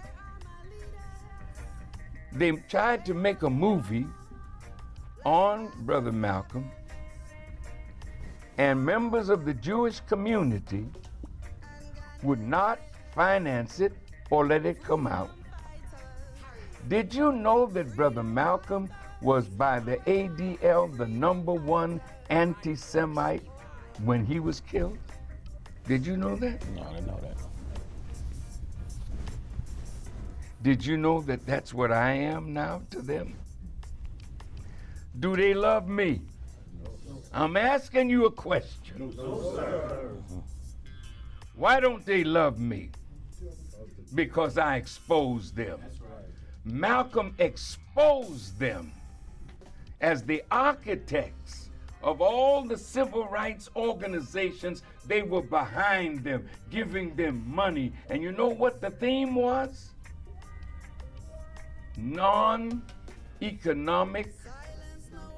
They 2.32 2.52
tried 2.70 3.06
to 3.08 3.14
make 3.14 3.42
a 3.42 3.50
movie 3.50 4.08
on 5.26 5.72
Brother 5.82 6.14
Malcolm, 6.14 6.72
and 8.58 8.84
members 8.84 9.28
of 9.28 9.44
the 9.44 9.54
Jewish 9.56 10.00
community 10.02 10.86
would 12.24 12.40
not 12.40 12.80
finance 13.14 13.80
it 13.80 13.94
or 14.30 14.48
let 14.48 14.66
it 14.66 14.84
come 14.84 15.08
out. 15.08 15.32
Did 16.88 17.14
you 17.14 17.32
know 17.32 17.66
that 17.68 17.96
Brother 17.96 18.24
Malcolm 18.24 18.90
was 19.22 19.48
by 19.48 19.80
the 19.80 19.98
ADL 19.98 20.98
the 20.98 21.08
number 21.08 21.54
one 21.54 22.02
anti 22.30 22.76
Semite 22.76 23.44
when 24.04 24.26
he 24.26 24.40
was 24.40 24.62
killed? 24.62 24.98
Did 25.88 26.06
you 26.06 26.18
know 26.18 26.36
that? 26.38 26.68
No, 26.70 26.84
I 26.84 26.94
didn't 26.94 27.08
know 27.08 27.20
that. 27.22 27.38
Did 30.64 30.86
you 30.86 30.98
know 30.98 31.22
that 31.22 31.46
that's 31.46 31.74
what 31.74 31.92
I 31.92 32.12
am 32.12 32.54
now 32.54 32.82
to 32.92 33.02
them? 33.02 33.36
Do 35.20 35.36
they 35.36 35.54
love 35.54 35.88
me? 35.88 36.22
I'm 37.34 37.58
asking 37.58 38.10
you 38.10 38.26
a 38.26 38.32
question. 38.32 39.14
Why 41.62 41.80
don't 41.80 42.04
they 42.04 42.24
love 42.24 42.60
me? 42.60 42.90
Because 44.16 44.58
I 44.58 44.78
exposed 44.78 45.56
them. 45.56 45.80
Malcolm 46.66 47.36
exposed 47.38 48.58
them 48.58 48.92
as 50.02 50.24
the 50.24 50.42
architects 50.50 51.70
of 52.02 52.20
all 52.20 52.64
the 52.64 52.76
civil 52.76 53.28
rights 53.28 53.70
organizations. 53.76 54.82
They 55.06 55.22
were 55.22 55.44
behind 55.44 56.24
them, 56.24 56.50
giving 56.72 57.16
them 57.16 57.44
money. 57.46 57.94
And 58.10 58.24
you 58.24 58.32
know 58.32 58.50
what 58.50 58.82
the 58.82 58.90
theme 58.90 59.36
was? 59.36 59.92
Non 61.96 62.82
economic 63.40 64.34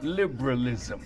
liberalism. 0.02 1.02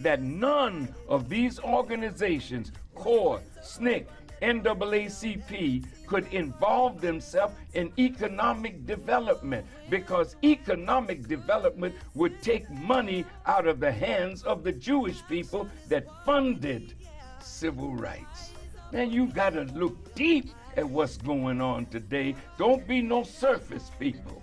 That 0.00 0.20
none 0.20 0.92
of 1.08 1.28
these 1.28 1.60
organizations 1.60 2.72
CORE, 2.94 3.40
SNCC, 3.62 4.06
NAACP 4.42 5.84
could 6.06 6.26
involve 6.32 7.00
themselves 7.00 7.54
in 7.72 7.92
economic 7.98 8.84
development 8.86 9.66
because 9.88 10.36
economic 10.44 11.26
development 11.26 11.94
would 12.14 12.42
take 12.42 12.68
money 12.70 13.24
out 13.46 13.66
of 13.66 13.80
the 13.80 13.90
hands 13.90 14.42
of 14.42 14.62
the 14.62 14.72
Jewish 14.72 15.26
people 15.28 15.66
that 15.88 16.06
funded 16.26 16.94
civil 17.40 17.94
rights. 17.94 18.52
Man, 18.92 19.10
you 19.10 19.26
got 19.26 19.54
to 19.54 19.62
look 19.62 20.14
deep 20.14 20.50
at 20.76 20.88
what's 20.88 21.16
going 21.16 21.60
on 21.60 21.86
today. 21.86 22.36
Don't 22.58 22.86
be 22.86 23.00
no 23.00 23.22
surface 23.22 23.90
people. 23.98 24.42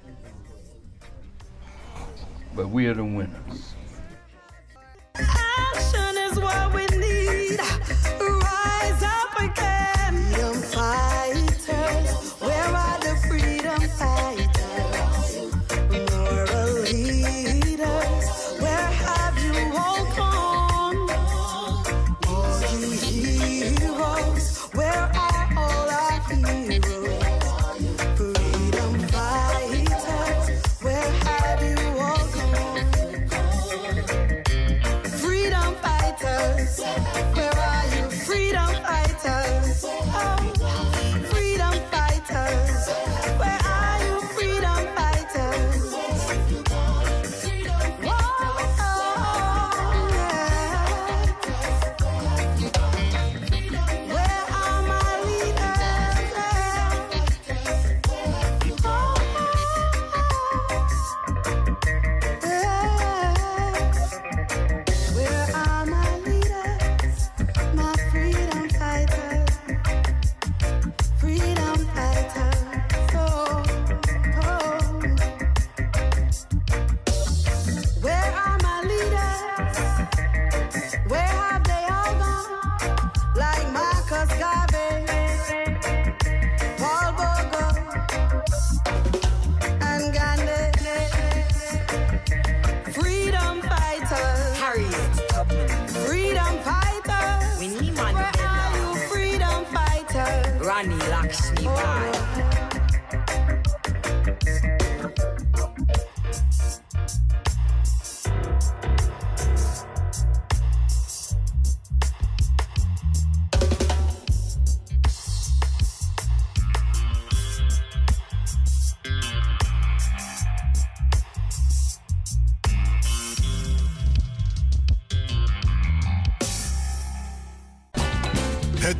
But 2.55 2.69
we 2.69 2.87
are 2.87 2.93
the 2.93 3.03
winners. 3.03 3.75
Action 5.15 6.17
is 6.17 6.39
what 6.39 6.73
we 6.73 6.85
need. 6.97 8.30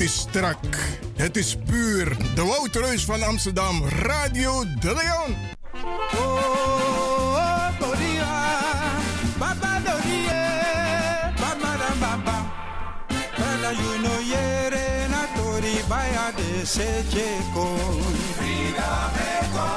Het 0.01 0.09
is 0.09 0.19
strak. 0.19 0.77
Het 1.15 1.37
is 1.37 1.57
puur. 1.65 2.17
De 2.35 2.43
Wouterreus 2.43 3.05
van 3.05 3.23
Amsterdam. 3.23 3.83
Radio 3.87 4.63
De 4.79 4.93
Leon. 4.93 5.35
Oh, 6.15 7.67
Doria, 7.79 8.41
Baba 9.37 9.81
Doria, 9.85 11.33
Baba 11.39 11.77
Baba. 11.99 12.49
You 13.71 14.01
know 14.01 14.19
yere 14.19 15.07
na 15.09 15.25
tori 15.35 15.83
baya 15.87 16.31
de 16.35 16.65
secheko. 16.65 17.77
Freedom 18.37 19.11
eko, 19.37 19.67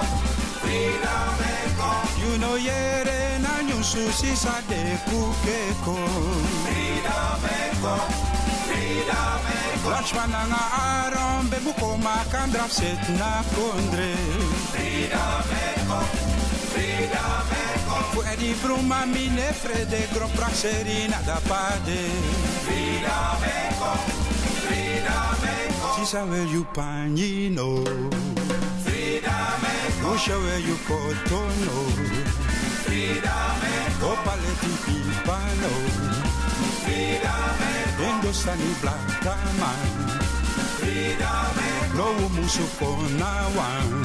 freedom 0.60 1.36
eko. 1.54 1.90
You 2.20 2.38
know 2.38 2.56
yere 2.56 3.38
na 3.38 3.62
nyusu 3.62 4.12
sisa 4.12 4.62
de 4.68 4.98
kukeko. 5.04 5.96
Freedom 6.64 7.44
eko, 7.44 7.96
Lachmananga 9.90 10.62
arambe 10.84 11.58
bukoma 11.64 12.24
kandra 12.32 12.68
set 12.68 13.00
na 13.18 13.42
kondre 13.54 14.12
Frida 14.72 15.24
meko, 15.48 16.00
Frida 16.72 17.24
Fu 18.12 18.20
edi 18.32 18.54
bruma 18.62 19.06
mine 19.06 19.52
frede 19.52 20.08
gro 20.12 20.28
praxerina 20.36 21.18
da 21.26 21.40
pade 21.48 22.00
Frida 22.64 23.18
meko, 23.42 23.92
Frida 24.64 25.18
meko 25.42 25.94
Sisa 25.96 26.24
wel 26.24 26.46
you 26.46 26.64
panino 26.74 27.84
Frida 28.84 29.38
meko 29.62 30.14
Usha 30.14 30.36
wel 30.38 30.60
you 30.60 30.76
Frida 32.84 33.36
pipano 34.84 36.13
Endossa 37.98 38.54
ni 38.56 38.70
black 38.80 39.00
man. 39.60 39.88
Freedom. 40.78 41.54
No 41.96 42.28
musu 42.34 42.64
for 42.78 42.98
now 43.18 43.48
one. 43.56 44.04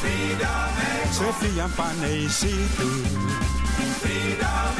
Freedom. 0.00 0.72
Sophia 1.12 1.68
Panay 1.76 2.26
tu. 2.76 2.90
Freedom. 4.00 4.79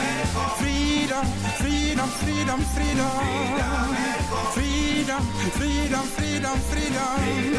Freedom, 0.31 1.25
freedom, 1.59 2.09
freedom, 2.09 2.59
freedom. 2.61 3.09
Freedom 4.53 4.91
freedom, 5.01 5.23
Freedom, 5.53 6.05
freedom, 6.07 6.57
freedom, 6.57 6.59
freedom. 6.59 7.51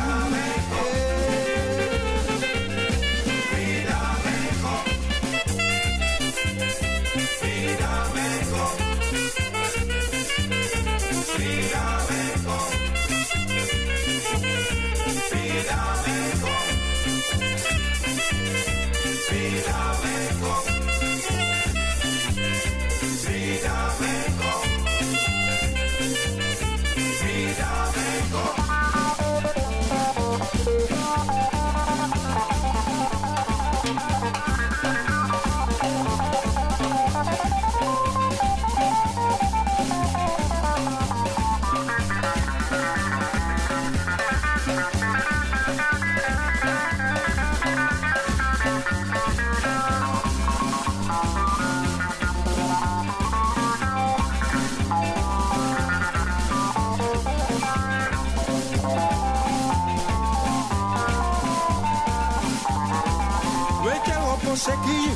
Freedom 15.29 16.05
eko. 16.09 16.55
Freedom 19.27 19.97
eko. 20.05 20.82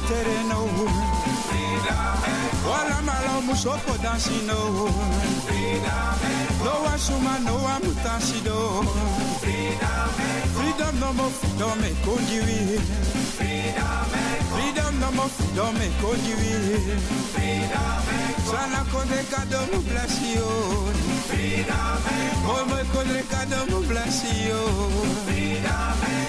Seki 0.07 0.15
tereno 0.15 0.69
Wala 2.67 3.03
malo 3.03 3.41
musoko 3.43 3.97
dansino 4.03 4.91
No 6.65 6.83
one 6.83 6.99
suma 6.99 7.39
no 7.41 7.55
one 7.55 7.83
mutansido 7.83 8.83
Freedom 10.55 11.01
no 11.01 11.13
more 11.13 11.31
freedom 11.31 11.81
me 11.81 11.91
kondiwi 12.05 12.79
Freedom 14.53 15.01
no 15.01 15.11
more 15.13 15.29
freedom 15.29 15.75
me 15.75 15.89
kondiwi 16.01 16.81
Sana 18.47 18.85
konde 18.93 19.23
kado 19.31 19.61
mu 19.73 19.81
bless 19.83 20.21
you 20.23 20.49
Mooi 22.47 22.65
mooi 22.69 22.85
konde 22.93 23.23
kado 23.31 23.67
mu 23.71 23.81
bless 23.89 24.25
you 24.47 24.61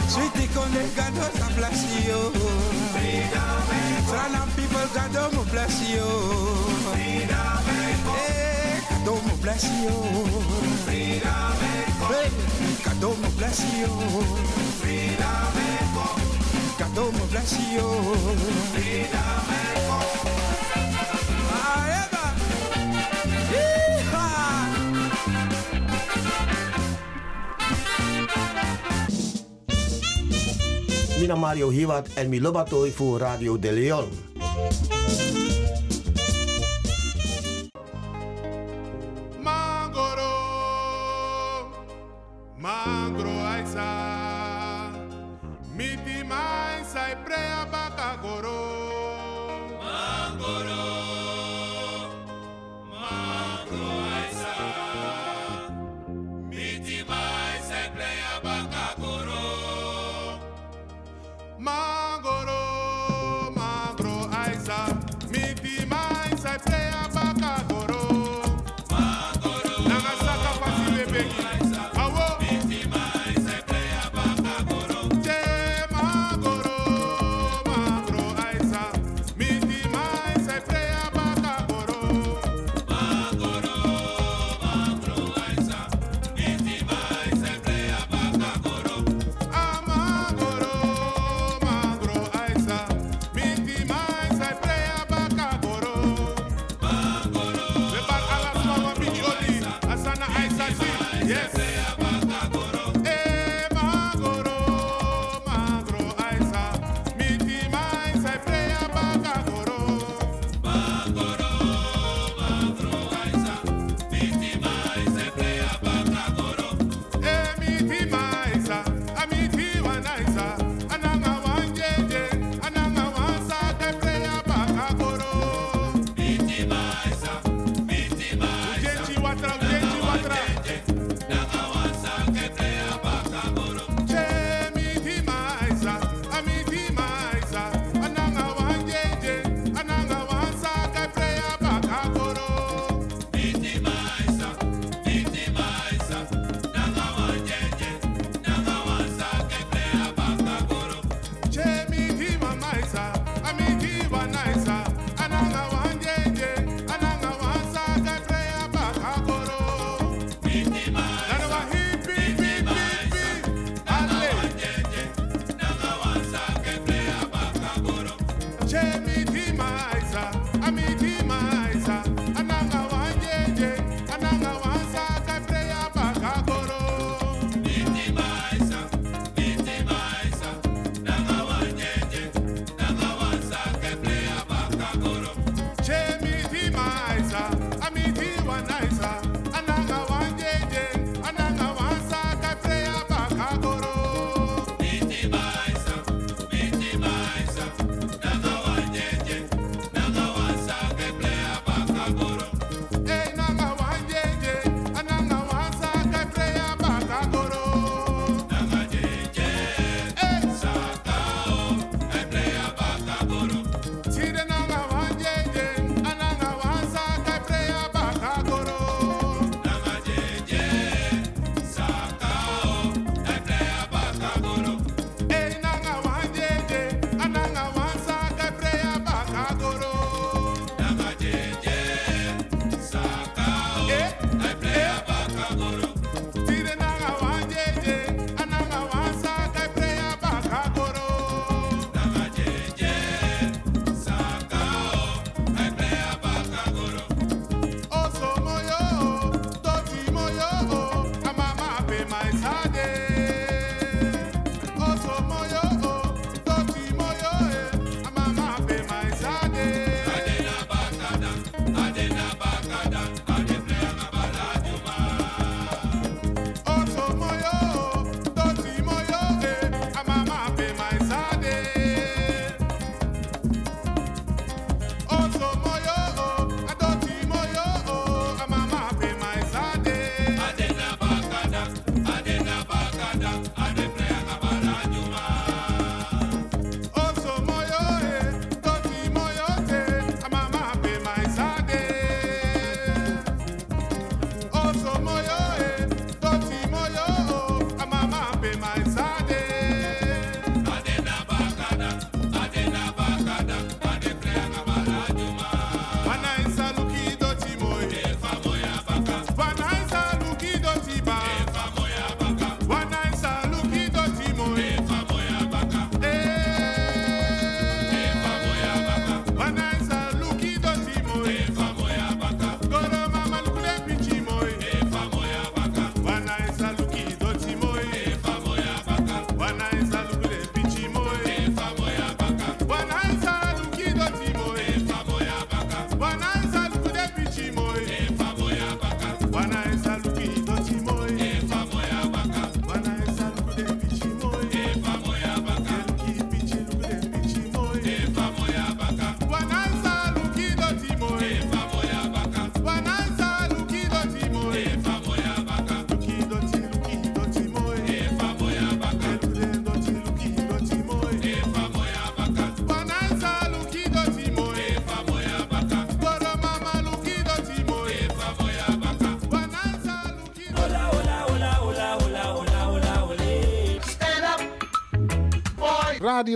Sweetie 0.07 0.47
konde 0.53 0.83
kado 0.95 1.25
sa 1.37 1.47
bless 1.55 1.81
you 2.05 2.86
Sana 4.17 4.41
people 4.57 4.87
kado 4.97 5.29
mu 5.35 5.43
bless 5.53 5.77
you. 5.93 6.09
Eh, 6.97 8.81
kado 8.89 9.13
mu 9.25 9.33
bless 9.45 9.63
you. 9.77 9.93
Hey, 10.89 11.21
kado 12.81 13.09
mu 13.21 13.29
bless 13.37 13.59
you. 13.77 13.93
Kado 16.81 17.03
mu 17.13 17.23
bless 17.29 17.51
you. 17.73 17.87
Ah, 19.13 19.96
Mina 31.19 31.35
Mario 31.35 31.69
Hiwat 31.69 32.07
en 32.13 32.29
mi 32.29 32.41
lobatoi 32.41 32.91
voor 32.91 33.19
Radio 33.19 33.59
De 33.59 33.71
Leon. 33.71 34.09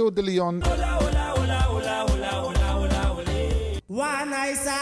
Radio 0.02 0.10
de 0.10 0.24
Leon. 0.24 0.62
Wanaisa 3.88 4.72
faide. 4.72 4.81